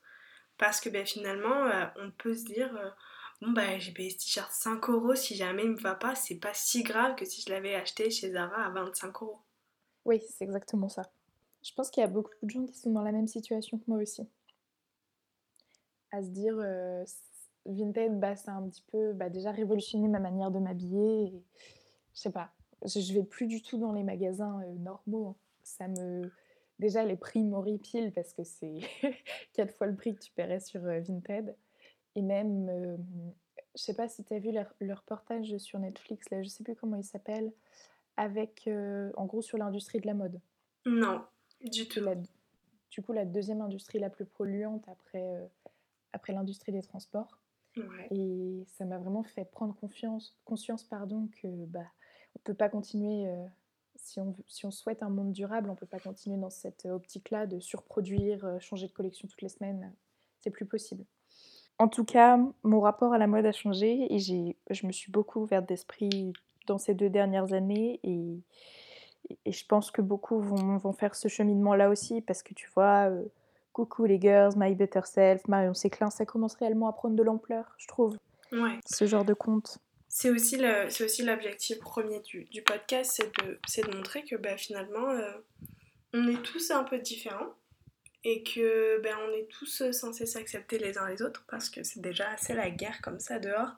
Parce 0.57 0.81
que 0.81 0.89
ben, 0.89 1.05
finalement, 1.05 1.71
on 1.95 2.11
peut 2.11 2.35
se 2.35 2.43
dire 2.43 2.77
bon 3.41 3.51
bah 3.51 3.79
j'ai 3.79 3.91
payé 3.91 4.09
ce 4.09 4.17
t-shirt 4.17 4.51
5 4.51 4.89
euros, 4.89 5.15
si 5.15 5.35
jamais 5.35 5.63
il 5.63 5.71
me 5.71 5.79
va 5.79 5.95
pas, 5.95 6.15
c'est 6.15 6.35
pas 6.35 6.53
si 6.53 6.83
grave 6.83 7.15
que 7.15 7.25
si 7.25 7.41
je 7.41 7.49
l'avais 7.49 7.75
acheté 7.75 8.09
chez 8.09 8.31
Zara 8.31 8.65
à 8.65 8.69
25 8.69 9.21
euros. 9.21 9.39
Oui, 10.05 10.21
c'est 10.29 10.43
exactement 10.43 10.89
ça. 10.89 11.03
Je 11.61 11.73
pense 11.73 11.89
qu'il 11.89 12.01
y 12.01 12.03
a 12.03 12.09
beaucoup 12.09 12.31
de 12.41 12.49
gens 12.49 12.65
qui 12.65 12.77
sont 12.77 12.91
dans 12.91 13.01
la 13.01 13.11
même 13.11 13.27
situation 13.27 13.77
que 13.77 13.83
moi 13.87 13.99
aussi. 14.01 14.23
À 16.11 16.23
se 16.23 16.29
dire, 16.29 16.55
euh, 16.57 17.03
Vinted, 17.65 18.19
bah, 18.19 18.35
ça 18.35 18.53
a 18.53 18.55
un 18.55 18.67
petit 18.69 18.83
peu 18.91 19.13
bah, 19.13 19.29
déjà 19.29 19.51
révolutionné 19.51 20.07
ma 20.07 20.19
manière 20.19 20.51
de 20.51 20.59
m'habiller. 20.59 21.31
Je 22.13 22.19
sais 22.19 22.31
pas, 22.31 22.51
je, 22.85 23.13
vais 23.13 23.23
plus 23.23 23.47
du 23.47 23.61
tout 23.61 23.77
dans 23.77 23.91
les 23.91 24.03
magasins 24.03 24.61
euh, 24.61 24.73
normaux. 24.75 25.27
Hein. 25.27 25.35
Ça 25.63 25.87
me. 25.87 26.31
Déjà, 26.79 27.03
les 27.03 27.17
prix 27.17 27.43
m'horripilent 27.43 28.13
parce 28.13 28.33
que 28.33 28.43
c'est 28.43 28.79
4 29.53 29.73
fois 29.73 29.87
le 29.87 29.95
prix 29.95 30.15
que 30.15 30.21
tu 30.21 30.31
paierais 30.31 30.61
sur 30.61 30.83
euh, 30.85 31.01
Vinted. 31.01 31.55
Et 32.15 32.21
même, 32.21 32.69
euh, 32.69 32.97
je 33.75 33.81
sais 33.81 33.93
pas 33.93 34.07
si 34.07 34.23
tu 34.23 34.33
as 34.33 34.39
vu 34.39 34.51
le, 34.51 34.93
reportage 34.93 35.55
sur 35.57 35.79
Netflix, 35.79 36.29
là, 36.31 36.41
je 36.41 36.49
sais 36.49 36.63
plus 36.63 36.75
comment 36.75 36.97
il 36.97 37.03
s'appelle, 37.03 37.51
avec, 38.17 38.67
euh, 38.67 39.11
en 39.15 39.25
gros, 39.25 39.41
sur 39.41 39.57
l'industrie 39.57 39.99
de 39.99 40.07
la 40.07 40.13
mode. 40.13 40.39
Non, 40.85 41.23
du 41.61 41.87
tout. 41.87 42.01
du 42.89 43.01
coup, 43.01 43.13
la 43.13 43.25
deuxième 43.25 43.61
industrie 43.61 43.99
la 43.99 44.09
plus 44.09 44.25
polluante 44.25 44.87
après, 44.87 45.35
euh, 45.35 45.45
après 46.13 46.33
l'industrie 46.33 46.71
des 46.71 46.81
transports. 46.81 47.39
Et 48.11 48.65
ça 48.67 48.83
m'a 48.83 48.97
vraiment 48.97 49.23
fait 49.23 49.45
prendre 49.45 49.73
confiance, 49.73 50.37
conscience 50.43 50.83
pardon, 50.83 51.29
que 51.41 51.47
bah, 51.47 51.85
on 52.35 52.39
peut 52.39 52.53
pas 52.53 52.67
continuer, 52.67 53.33
si, 53.95 54.19
on, 54.19 54.35
si 54.47 54.65
on 54.65 54.71
souhaite 54.71 55.01
un 55.01 55.07
monde 55.07 55.31
durable, 55.31 55.69
on 55.69 55.75
peut 55.75 55.85
pas 55.85 55.99
continuer 55.99 56.37
dans 56.37 56.49
cette 56.49 56.87
optique-là 56.87 57.47
de 57.47 57.61
surproduire, 57.61 58.57
changer 58.59 58.87
de 58.87 58.91
collection 58.91 59.29
toutes 59.29 59.41
les 59.41 59.47
semaines. 59.47 59.93
C'est 60.41 60.49
plus 60.49 60.65
possible. 60.65 61.05
En 61.79 61.87
tout 61.87 62.03
cas, 62.03 62.37
mon 62.63 62.81
rapport 62.81 63.13
à 63.13 63.17
la 63.17 63.27
mode 63.27 63.45
a 63.45 63.53
changé 63.53 64.13
et 64.13 64.19
j'ai, 64.19 64.57
je 64.69 64.85
me 64.85 64.91
suis 64.91 65.11
beaucoup 65.11 65.39
ouverte 65.41 65.65
d'esprit 65.67 66.33
dans 66.67 66.77
ces 66.77 66.93
deux 66.93 67.09
dernières 67.09 67.53
années 67.53 68.01
et, 68.03 68.37
et 69.45 69.51
je 69.51 69.65
pense 69.65 69.89
que 69.89 70.01
beaucoup 70.01 70.39
vont, 70.41 70.77
vont 70.77 70.91
faire 70.91 71.15
ce 71.15 71.29
cheminement-là 71.29 71.89
aussi 71.89 72.19
parce 72.21 72.43
que 72.43 72.53
tu 72.53 72.69
vois, 72.75 73.09
euh, 73.09 73.23
coucou 73.71 74.05
les 74.05 74.19
girls, 74.19 74.53
My 74.57 74.75
Better 74.75 75.01
Self, 75.05 75.47
Marion 75.47 75.73
Séclin, 75.73 76.09
ça 76.09 76.25
commence 76.25 76.55
réellement 76.55 76.89
à 76.89 76.93
prendre 76.93 77.15
de 77.15 77.23
l'ampleur, 77.23 77.73
je 77.77 77.87
trouve. 77.87 78.17
Ouais. 78.51 78.79
Ce 78.85 79.05
genre 79.05 79.23
de 79.23 79.33
compte. 79.33 79.77
C'est 80.09 80.31
aussi, 80.31 80.57
le, 80.57 80.89
c'est 80.89 81.05
aussi 81.05 81.23
l'objectif 81.23 81.79
premier 81.79 82.19
du, 82.21 82.43
du 82.45 82.61
podcast, 82.61 83.13
c'est 83.15 83.45
de, 83.45 83.59
c'est 83.67 83.89
de 83.89 83.95
montrer 83.95 84.25
que 84.25 84.35
bah, 84.35 84.57
finalement, 84.57 85.11
euh, 85.11 85.31
on 86.13 86.27
est 86.27 86.41
tous 86.41 86.71
un 86.71 86.83
peu 86.83 86.97
différents 86.99 87.53
et 88.23 88.43
que 88.43 89.01
ben, 89.01 89.15
on 89.27 89.33
est 89.33 89.47
tous 89.49 89.81
euh, 89.81 89.91
censés 89.91 90.25
s'accepter 90.25 90.77
les 90.77 90.97
uns 90.97 91.07
les 91.07 91.21
autres 91.21 91.45
parce 91.49 91.69
que 91.69 91.83
c'est 91.83 92.01
déjà 92.01 92.29
assez 92.29 92.53
la 92.53 92.69
guerre 92.69 93.01
comme 93.01 93.19
ça 93.19 93.39
dehors. 93.39 93.75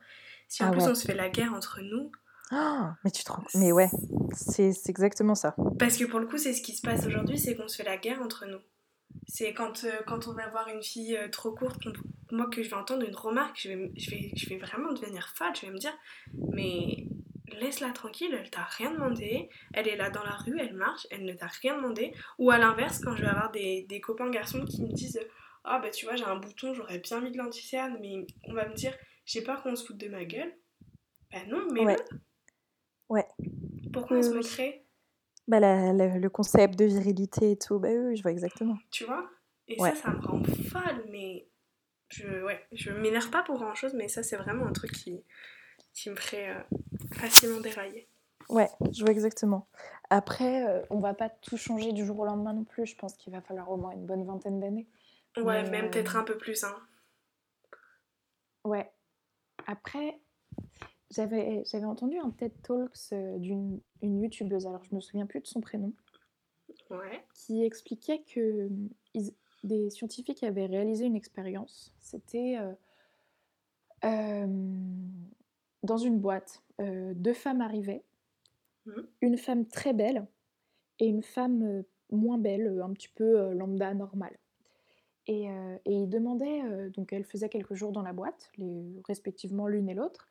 Si 0.47 0.63
en 0.63 0.69
ah 0.69 0.71
plus 0.71 0.81
on 0.81 0.95
se 0.95 1.05
fait 1.05 1.15
la 1.15 1.29
guerre 1.29 1.53
entre 1.53 1.81
nous. 1.81 2.11
Oh, 2.51 2.87
mais 3.03 3.11
tu 3.11 3.23
te 3.23 3.31
rends 3.31 3.43
Mais 3.55 3.71
ouais, 3.71 3.89
c'est 4.33 4.89
exactement 4.89 5.35
ça. 5.35 5.55
Parce 5.79 5.95
que 5.95 6.03
pour 6.03 6.19
le 6.19 6.27
coup, 6.27 6.37
c'est 6.37 6.53
ce 6.53 6.61
qui 6.61 6.75
se 6.75 6.81
passe 6.81 7.05
aujourd'hui, 7.05 7.39
c'est 7.39 7.55
qu'on 7.55 7.67
se 7.69 7.77
fait 7.77 7.83
la 7.83 7.97
guerre 7.97 8.21
entre 8.21 8.45
nous. 8.45 8.59
C'est 9.27 9.53
quand, 9.53 9.85
euh, 9.85 9.91
quand 10.05 10.27
on 10.27 10.33
va 10.33 10.49
voir 10.49 10.67
une 10.67 10.83
fille 10.83 11.15
euh, 11.15 11.29
trop 11.29 11.51
courte, 11.51 11.87
moi 12.31 12.47
que 12.49 12.63
je 12.63 12.69
vais 12.69 12.75
entendre 12.75 13.07
une 13.07 13.15
remarque, 13.15 13.61
je 13.61 13.69
vais, 13.69 13.91
je 13.95 14.09
vais, 14.09 14.31
je 14.35 14.49
vais 14.49 14.57
vraiment 14.57 14.91
devenir 14.91 15.29
folle, 15.35 15.55
je 15.55 15.65
vais 15.65 15.71
me 15.71 15.77
dire, 15.77 15.93
mais 16.51 17.05
laisse-la 17.59 17.91
tranquille, 17.91 18.35
elle 18.37 18.49
t'a 18.49 18.63
rien 18.63 18.91
demandé, 18.91 19.49
elle 19.73 19.87
est 19.87 19.95
là 19.95 20.09
dans 20.09 20.23
la 20.23 20.35
rue, 20.35 20.57
elle 20.59 20.73
marche, 20.73 21.07
elle 21.11 21.25
ne 21.25 21.33
t'a 21.33 21.47
rien 21.47 21.75
demandé. 21.75 22.13
Ou 22.39 22.51
à 22.51 22.57
l'inverse, 22.57 22.99
quand 22.99 23.15
je 23.15 23.21
vais 23.21 23.29
avoir 23.29 23.51
des, 23.51 23.85
des 23.89 24.01
copains 24.01 24.29
garçons 24.29 24.65
qui 24.65 24.81
me 24.83 24.91
disent 24.91 25.19
Ah 25.63 25.79
bah 25.79 25.89
tu 25.89 26.05
vois, 26.05 26.15
j'ai 26.15 26.25
un 26.25 26.37
bouton, 26.37 26.73
j'aurais 26.73 26.99
bien 26.99 27.21
mis 27.21 27.31
de 27.31 27.37
l'anticerne, 27.37 27.97
mais 28.01 28.25
on 28.45 28.53
va 28.53 28.67
me 28.67 28.73
dire 28.73 28.93
J'ai 29.25 29.41
peur 29.41 29.61
qu'on 29.63 29.75
se 29.75 29.85
foute 29.85 29.97
de 29.97 30.09
ma 30.09 30.25
gueule. 30.25 30.53
Bah 31.31 31.39
non, 31.47 31.67
mais 31.71 31.85
ouais. 31.85 31.97
Ouais. 33.09 33.27
Pourquoi 33.91 34.17
on 34.17 34.23
se 34.23 34.33
moquerait? 34.33 34.85
Bah 35.47 35.59
le 35.59 36.27
concept 36.29 36.77
de 36.77 36.85
virilité 36.85 37.51
et 37.51 37.57
tout, 37.57 37.79
bah 37.79 37.89
oui, 37.91 38.15
je 38.15 38.21
vois 38.21 38.31
exactement. 38.31 38.77
Tu 38.89 39.05
vois? 39.05 39.29
Et 39.67 39.77
ça, 39.77 39.95
ça 39.95 40.11
me 40.11 40.19
rend 40.19 40.43
folle, 40.43 41.05
mais 41.09 41.47
je, 42.09 42.43
ouais, 42.43 42.65
je 42.71 42.91
m'énerve 42.91 43.29
pas 43.29 43.43
pour 43.43 43.57
grand 43.57 43.75
chose, 43.75 43.93
mais 43.93 44.07
ça, 44.07 44.23
c'est 44.23 44.37
vraiment 44.37 44.65
un 44.65 44.73
truc 44.73 44.91
qui, 44.91 45.23
qui 45.93 46.09
me 46.09 46.15
ferait 46.15 46.49
euh, 46.49 46.77
facilement 47.13 47.59
dérailler. 47.59 48.07
Ouais, 48.49 48.69
je 48.91 49.01
vois 49.01 49.11
exactement. 49.11 49.67
Après, 50.09 50.67
euh, 50.67 50.81
on 50.89 50.99
va 50.99 51.13
pas 51.13 51.29
tout 51.29 51.57
changer 51.57 51.93
du 51.93 52.05
jour 52.05 52.19
au 52.19 52.25
lendemain 52.25 52.53
non 52.53 52.65
plus. 52.65 52.85
Je 52.85 52.95
pense 52.95 53.15
qu'il 53.15 53.31
va 53.31 53.41
falloir 53.41 53.69
au 53.71 53.77
moins 53.77 53.91
une 53.91 54.05
bonne 54.05 54.25
vingtaine 54.25 54.59
d'années. 54.59 54.87
Ouais, 55.37 55.69
même 55.69 55.89
peut-être 55.89 56.17
un 56.17 56.23
peu 56.23 56.37
plus. 56.37 56.63
Hein. 56.63 56.75
Ouais. 58.65 58.91
Après, 59.67 60.19
j'avais, 61.11 61.63
entendu 61.85 62.17
un 62.17 62.31
TED 62.31 62.51
Talks 62.61 63.13
euh, 63.13 63.37
d'une 63.37 63.79
une 64.01 64.21
youtubeuse, 64.21 64.65
alors 64.65 64.83
je 64.83 64.95
me 64.95 64.99
souviens 64.99 65.27
plus 65.27 65.39
de 65.39 65.47
son 65.47 65.61
prénom, 65.61 65.93
ouais. 66.89 67.23
qui 67.35 67.63
expliquait 67.63 68.23
que 68.23 68.67
des 69.63 69.89
scientifiques 69.91 70.43
avaient 70.43 70.65
réalisé 70.65 71.05
une 71.05 71.15
expérience. 71.15 71.93
C'était 71.99 72.57
dans 75.83 75.97
une 75.97 76.19
boîte, 76.19 76.61
euh, 76.79 77.13
deux 77.15 77.33
femmes 77.33 77.61
arrivaient, 77.61 78.03
mmh. 78.85 78.91
une 79.21 79.37
femme 79.37 79.65
très 79.65 79.93
belle 79.93 80.25
et 80.99 81.07
une 81.07 81.23
femme 81.23 81.63
euh, 81.63 81.83
moins 82.11 82.37
belle, 82.37 82.67
euh, 82.67 82.83
un 82.83 82.93
petit 82.93 83.09
peu 83.09 83.53
lambda, 83.53 83.93
normale. 83.93 84.37
Et, 85.27 85.45
et 85.45 85.93
ils 85.93 86.09
demandaient, 86.09 86.89
donc 86.89 87.13
elles 87.13 87.23
faisaient 87.23 87.47
quelques 87.47 87.75
jours 87.75 87.91
dans 87.91 88.01
la 88.01 88.11
boîte, 88.11 88.51
les, 88.57 88.83
respectivement 89.07 89.67
l'une 89.67 89.87
et 89.87 89.93
l'autre, 89.93 90.27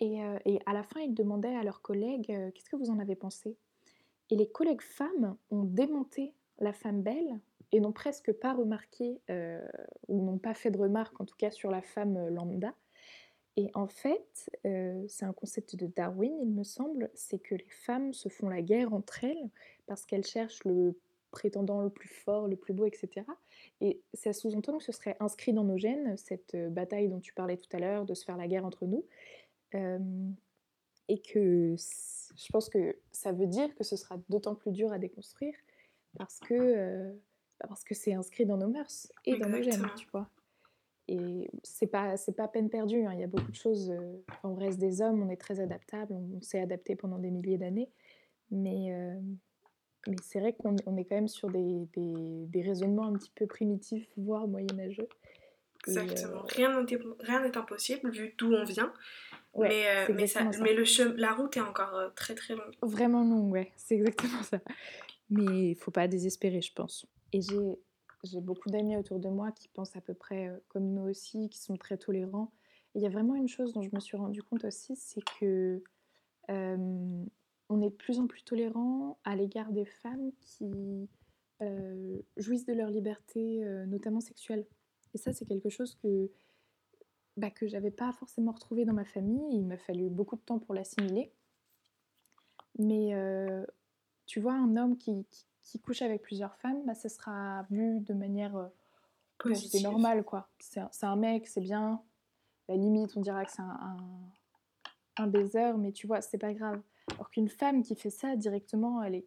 et, 0.00 0.20
et, 0.46 0.60
à 0.64 0.72
la 0.72 0.82
fin 0.82 1.00
ils 1.00 1.14
demandaient 1.14 1.54
à 1.54 1.62
leurs 1.62 1.82
collègues 1.82 2.26
qu'est-ce 2.26 2.70
que 2.70 2.76
vous 2.76 2.90
en 2.90 2.98
avez 2.98 3.16
pensé? 3.16 3.54
Et 4.30 4.36
les 4.36 4.48
collègues 4.48 4.80
femmes 4.80 5.36
ont 5.50 5.62
démonté 5.62 6.32
la 6.58 6.72
femme 6.72 7.02
belle 7.02 7.38
et 7.70 7.80
n'ont 7.80 7.92
presque 7.92 8.32
pas 8.32 8.54
remarqué, 8.54 9.20
ou 10.08 10.24
n'ont 10.24 10.38
pas 10.38 10.54
fait 10.54 10.70
de 10.70 10.78
remarque 10.78 11.20
en 11.20 11.26
tout 11.26 11.36
cas 11.36 11.50
sur 11.50 11.70
la 11.70 11.82
femme 11.82 12.28
lambda, 12.30 12.74
et 13.56 13.70
en 13.74 13.86
fait, 13.86 14.50
euh, 14.66 15.04
c'est 15.08 15.24
un 15.24 15.32
concept 15.32 15.76
de 15.76 15.86
Darwin, 15.86 16.36
il 16.40 16.50
me 16.50 16.64
semble, 16.64 17.10
c'est 17.14 17.38
que 17.38 17.54
les 17.54 17.70
femmes 17.70 18.12
se 18.12 18.28
font 18.28 18.48
la 18.48 18.62
guerre 18.62 18.92
entre 18.92 19.22
elles 19.22 19.50
parce 19.86 20.04
qu'elles 20.06 20.24
cherchent 20.24 20.64
le 20.64 20.98
prétendant 21.30 21.82
le 21.82 21.90
plus 21.90 22.08
fort, 22.08 22.48
le 22.48 22.56
plus 22.56 22.72
beau, 22.72 22.86
etc. 22.86 23.26
Et 23.80 24.00
ça 24.12 24.32
sous-entend 24.32 24.78
que 24.78 24.84
ce 24.84 24.92
serait 24.92 25.16
inscrit 25.20 25.52
dans 25.52 25.64
nos 25.64 25.78
gènes, 25.78 26.16
cette 26.16 26.54
euh, 26.54 26.68
bataille 26.68 27.08
dont 27.08 27.20
tu 27.20 27.32
parlais 27.32 27.56
tout 27.56 27.74
à 27.76 27.78
l'heure, 27.78 28.04
de 28.04 28.14
se 28.14 28.24
faire 28.24 28.36
la 28.36 28.48
guerre 28.48 28.64
entre 28.64 28.86
nous. 28.86 29.04
Euh, 29.74 29.98
et 31.08 31.20
que 31.20 31.74
je 31.76 32.48
pense 32.50 32.68
que 32.68 32.96
ça 33.12 33.32
veut 33.32 33.46
dire 33.46 33.74
que 33.74 33.84
ce 33.84 33.96
sera 33.96 34.18
d'autant 34.30 34.54
plus 34.54 34.72
dur 34.72 34.92
à 34.92 34.98
déconstruire 34.98 35.54
parce 36.16 36.38
que 36.40 37.12
bah, 37.60 37.66
parce 37.68 37.84
que 37.84 37.94
c'est 37.94 38.14
inscrit 38.14 38.46
dans 38.46 38.56
nos 38.56 38.68
mœurs 38.68 39.12
et 39.26 39.36
dans 39.36 39.48
nos 39.48 39.62
gènes, 39.62 39.86
tu 39.96 40.06
vois. 40.12 40.30
Et 41.08 41.50
c'est 41.62 41.86
pas 41.86 42.16
c'est 42.16 42.34
pas 42.34 42.48
peine 42.48 42.70
perdue. 42.70 43.04
Hein. 43.04 43.12
Il 43.14 43.20
y 43.20 43.24
a 43.24 43.28
beaucoup 43.28 43.50
de 43.50 43.56
choses. 43.56 43.90
Euh, 43.90 44.22
on 44.42 44.54
reste 44.54 44.78
des 44.78 45.02
hommes, 45.02 45.22
on 45.22 45.28
est 45.28 45.36
très 45.36 45.60
adaptable, 45.60 46.14
on, 46.14 46.40
s'est 46.40 46.60
adapté 46.60 46.96
pendant 46.96 47.18
des 47.18 47.30
milliers 47.30 47.58
d'années. 47.58 47.90
Mais 48.50 48.92
euh, 48.92 49.20
mais 50.06 50.16
c'est 50.22 50.40
vrai 50.40 50.54
qu'on 50.54 50.76
on 50.86 50.96
est 50.96 51.04
quand 51.04 51.16
même 51.16 51.28
sur 51.28 51.50
des, 51.50 51.86
des, 51.94 52.46
des, 52.46 52.62
raisonnements 52.62 53.06
un 53.06 53.14
petit 53.14 53.32
peu 53.34 53.46
primitifs, 53.46 54.06
voire 54.16 54.46
moyenâgeux. 54.46 55.08
Exactement. 55.86 56.42
Rien 56.42 57.40
n'est 57.42 57.56
impossible 57.56 58.10
vu 58.10 58.34
d'où 58.38 58.52
on 58.52 58.64
vient. 58.64 58.92
mais, 59.58 59.84
mais, 60.08 60.26
mais 60.60 60.74
le 60.74 61.16
la 61.16 61.32
route 61.32 61.56
est 61.56 61.60
encore 61.60 62.12
très 62.14 62.34
très 62.34 62.54
longue. 62.54 62.74
Vraiment 62.82 63.22
longue, 63.24 63.52
ouais. 63.52 63.72
C'est 63.76 63.96
exactement 63.96 64.42
ça. 64.42 64.60
Mais 65.30 65.70
il 65.70 65.74
faut 65.74 65.90
pas 65.90 66.08
désespérer, 66.08 66.62
je 66.62 66.72
pense. 66.72 67.06
Et 67.32 67.40
j'ai 67.42 67.78
j'ai 68.24 68.40
beaucoup 68.40 68.70
d'amis 68.70 68.96
autour 68.96 69.20
de 69.20 69.28
moi 69.28 69.52
qui 69.52 69.68
pensent 69.68 69.96
à 69.96 70.00
peu 70.00 70.14
près 70.14 70.50
comme 70.68 70.92
nous 70.92 71.08
aussi, 71.08 71.48
qui 71.48 71.60
sont 71.60 71.76
très 71.76 71.96
tolérants. 71.96 72.52
il 72.94 73.02
y 73.02 73.06
a 73.06 73.10
vraiment 73.10 73.34
une 73.34 73.48
chose 73.48 73.72
dont 73.72 73.82
je 73.82 73.90
me 73.92 74.00
suis 74.00 74.16
rendu 74.16 74.42
compte 74.42 74.64
aussi, 74.64 74.96
c'est 74.96 75.22
que 75.38 75.82
on 76.48 77.80
est 77.80 77.90
de 77.90 77.94
plus 77.94 78.18
en 78.18 78.26
plus 78.26 78.42
tolérant 78.42 79.18
à 79.24 79.36
l'égard 79.36 79.72
des 79.72 79.84
femmes 79.84 80.32
qui 80.40 81.08
jouissent 82.36 82.66
de 82.66 82.74
leur 82.74 82.90
liberté, 82.90 83.64
notamment 83.86 84.20
sexuelle. 84.20 84.66
Et 85.14 85.18
ça, 85.18 85.32
c'est 85.32 85.44
quelque 85.44 85.68
chose 85.70 85.94
que 86.02 86.30
bah, 87.36 87.50
que 87.50 87.66
j'avais 87.66 87.90
pas 87.90 88.12
forcément 88.12 88.52
retrouvé 88.52 88.84
dans 88.84 88.92
ma 88.92 89.04
famille. 89.04 89.56
Il 89.56 89.66
m'a 89.66 89.78
fallu 89.78 90.08
beaucoup 90.08 90.36
de 90.36 90.42
temps 90.42 90.58
pour 90.58 90.74
l'assimiler. 90.74 91.32
Mais 92.78 93.12
tu 94.26 94.40
vois, 94.40 94.54
un 94.54 94.76
homme 94.76 94.96
qui 94.96 95.26
couche 95.80 96.02
avec 96.02 96.22
plusieurs 96.22 96.54
femmes, 96.56 96.84
bah, 96.86 96.94
ça 96.94 97.08
sera 97.08 97.64
vu 97.70 98.00
de 98.00 98.14
manière 98.14 98.56
euh, 98.56 98.68
c'est 99.54 99.80
normal 99.80 100.24
quoi. 100.24 100.48
C'est 100.58 100.80
un, 101.02 101.16
mec, 101.16 101.46
c'est 101.46 101.60
bien. 101.60 102.02
La 102.68 102.76
limite, 102.76 103.16
on 103.16 103.20
dira 103.20 103.44
que 103.44 103.50
c'est 103.50 103.62
un, 103.62 104.08
un, 105.16 105.26
baiser, 105.26 105.72
mais 105.76 105.92
tu 105.92 106.06
vois, 106.06 106.20
c'est 106.20 106.38
pas 106.38 106.54
grave. 106.54 106.80
Alors 107.12 107.30
qu'une 107.30 107.48
femme 107.48 107.82
qui 107.82 107.94
fait 107.94 108.10
ça 108.10 108.36
directement, 108.36 109.02
elle 109.02 109.14
est 109.14 109.24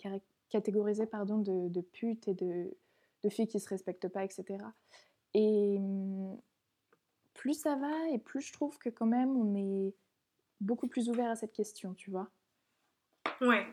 catégorisée 0.50 1.06
pardon, 1.06 1.38
de, 1.38 1.70
de 1.70 1.82
pute 1.82 2.28
et 2.28 2.34
de, 2.34 2.76
de 3.24 3.30
fille 3.30 3.48
qui 3.48 3.60
se 3.60 3.70
respecte 3.70 4.08
pas, 4.08 4.24
etc. 4.24 4.64
Et 5.34 5.78
mmh, 5.80 6.38
plus 7.34 7.54
ça 7.54 7.76
va, 7.76 8.10
et 8.12 8.18
plus 8.18 8.42
je 8.42 8.54
trouve 8.54 8.78
que 8.80 8.90
quand 8.90 9.06
même 9.06 9.36
on 9.38 9.56
est 9.56 9.94
beaucoup 10.60 10.88
plus 10.88 11.10
ouvert 11.10 11.30
à 11.30 11.36
cette 11.36 11.54
question, 11.54 11.94
tu 11.94 12.10
vois. 12.10 12.30
Ouais, 13.42 13.68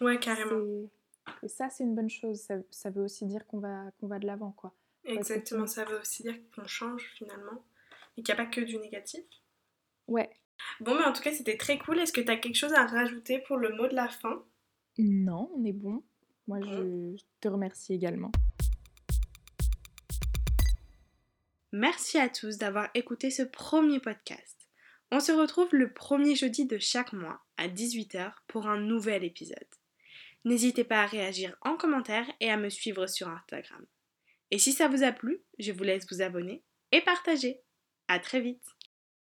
ouais, 0.00 0.18
carrément. 0.20 0.88
Et 1.42 1.48
ça, 1.48 1.70
c'est 1.70 1.84
une 1.84 1.94
bonne 1.94 2.10
chose. 2.10 2.46
Ça, 2.70 2.90
veut 2.90 3.02
aussi 3.02 3.26
dire 3.26 3.46
qu'on 3.46 3.58
va, 3.58 3.90
qu'on 4.00 4.06
va 4.06 4.18
de 4.18 4.26
l'avant, 4.26 4.52
quoi. 4.52 4.74
Exactement, 5.04 5.66
ça 5.66 5.84
veut 5.84 5.98
aussi 6.00 6.22
dire 6.22 6.36
qu'on 6.54 6.66
change 6.66 7.12
finalement. 7.16 7.64
Et 8.16 8.22
qu'il 8.22 8.34
n'y 8.34 8.40
a 8.40 8.44
pas 8.44 8.50
que 8.50 8.60
du 8.60 8.78
négatif. 8.78 9.24
Ouais. 10.06 10.30
Bon, 10.80 10.94
mais 10.96 11.04
en 11.04 11.12
tout 11.12 11.22
cas, 11.22 11.32
c'était 11.32 11.56
très 11.56 11.78
cool. 11.78 11.98
Est-ce 12.00 12.12
que 12.12 12.20
tu 12.20 12.30
as 12.30 12.36
quelque 12.36 12.56
chose 12.56 12.72
à 12.72 12.86
rajouter 12.86 13.38
pour 13.46 13.56
le 13.56 13.74
mot 13.74 13.86
de 13.86 13.94
la 13.94 14.08
fin? 14.08 14.44
Non, 14.98 15.50
on 15.54 15.64
est 15.64 15.72
bon. 15.72 16.02
Moi, 16.48 16.60
je 16.60 17.16
te 17.40 17.48
remercie 17.48 17.94
également. 17.94 18.32
Merci 21.72 22.18
à 22.18 22.28
tous 22.28 22.56
d'avoir 22.56 22.88
écouté 22.94 23.30
ce 23.30 23.42
premier 23.42 24.00
podcast. 24.00 24.56
On 25.12 25.20
se 25.20 25.32
retrouve 25.32 25.68
le 25.72 25.92
premier 25.92 26.34
jeudi 26.34 26.66
de 26.66 26.78
chaque 26.78 27.12
mois 27.12 27.40
à 27.56 27.68
18h 27.68 28.32
pour 28.46 28.66
un 28.66 28.80
nouvel 28.80 29.24
épisode. 29.24 29.58
N'hésitez 30.44 30.84
pas 30.84 31.02
à 31.02 31.06
réagir 31.06 31.56
en 31.62 31.76
commentaire 31.76 32.26
et 32.40 32.50
à 32.50 32.56
me 32.56 32.68
suivre 32.68 33.06
sur 33.06 33.28
Instagram. 33.28 33.84
Et 34.50 34.58
si 34.58 34.72
ça 34.72 34.88
vous 34.88 35.02
a 35.02 35.12
plu, 35.12 35.42
je 35.58 35.72
vous 35.72 35.84
laisse 35.84 36.06
vous 36.10 36.22
abonner 36.22 36.64
et 36.92 37.00
partager. 37.00 37.60
À 38.08 38.18
très 38.18 38.40
vite 38.40 38.64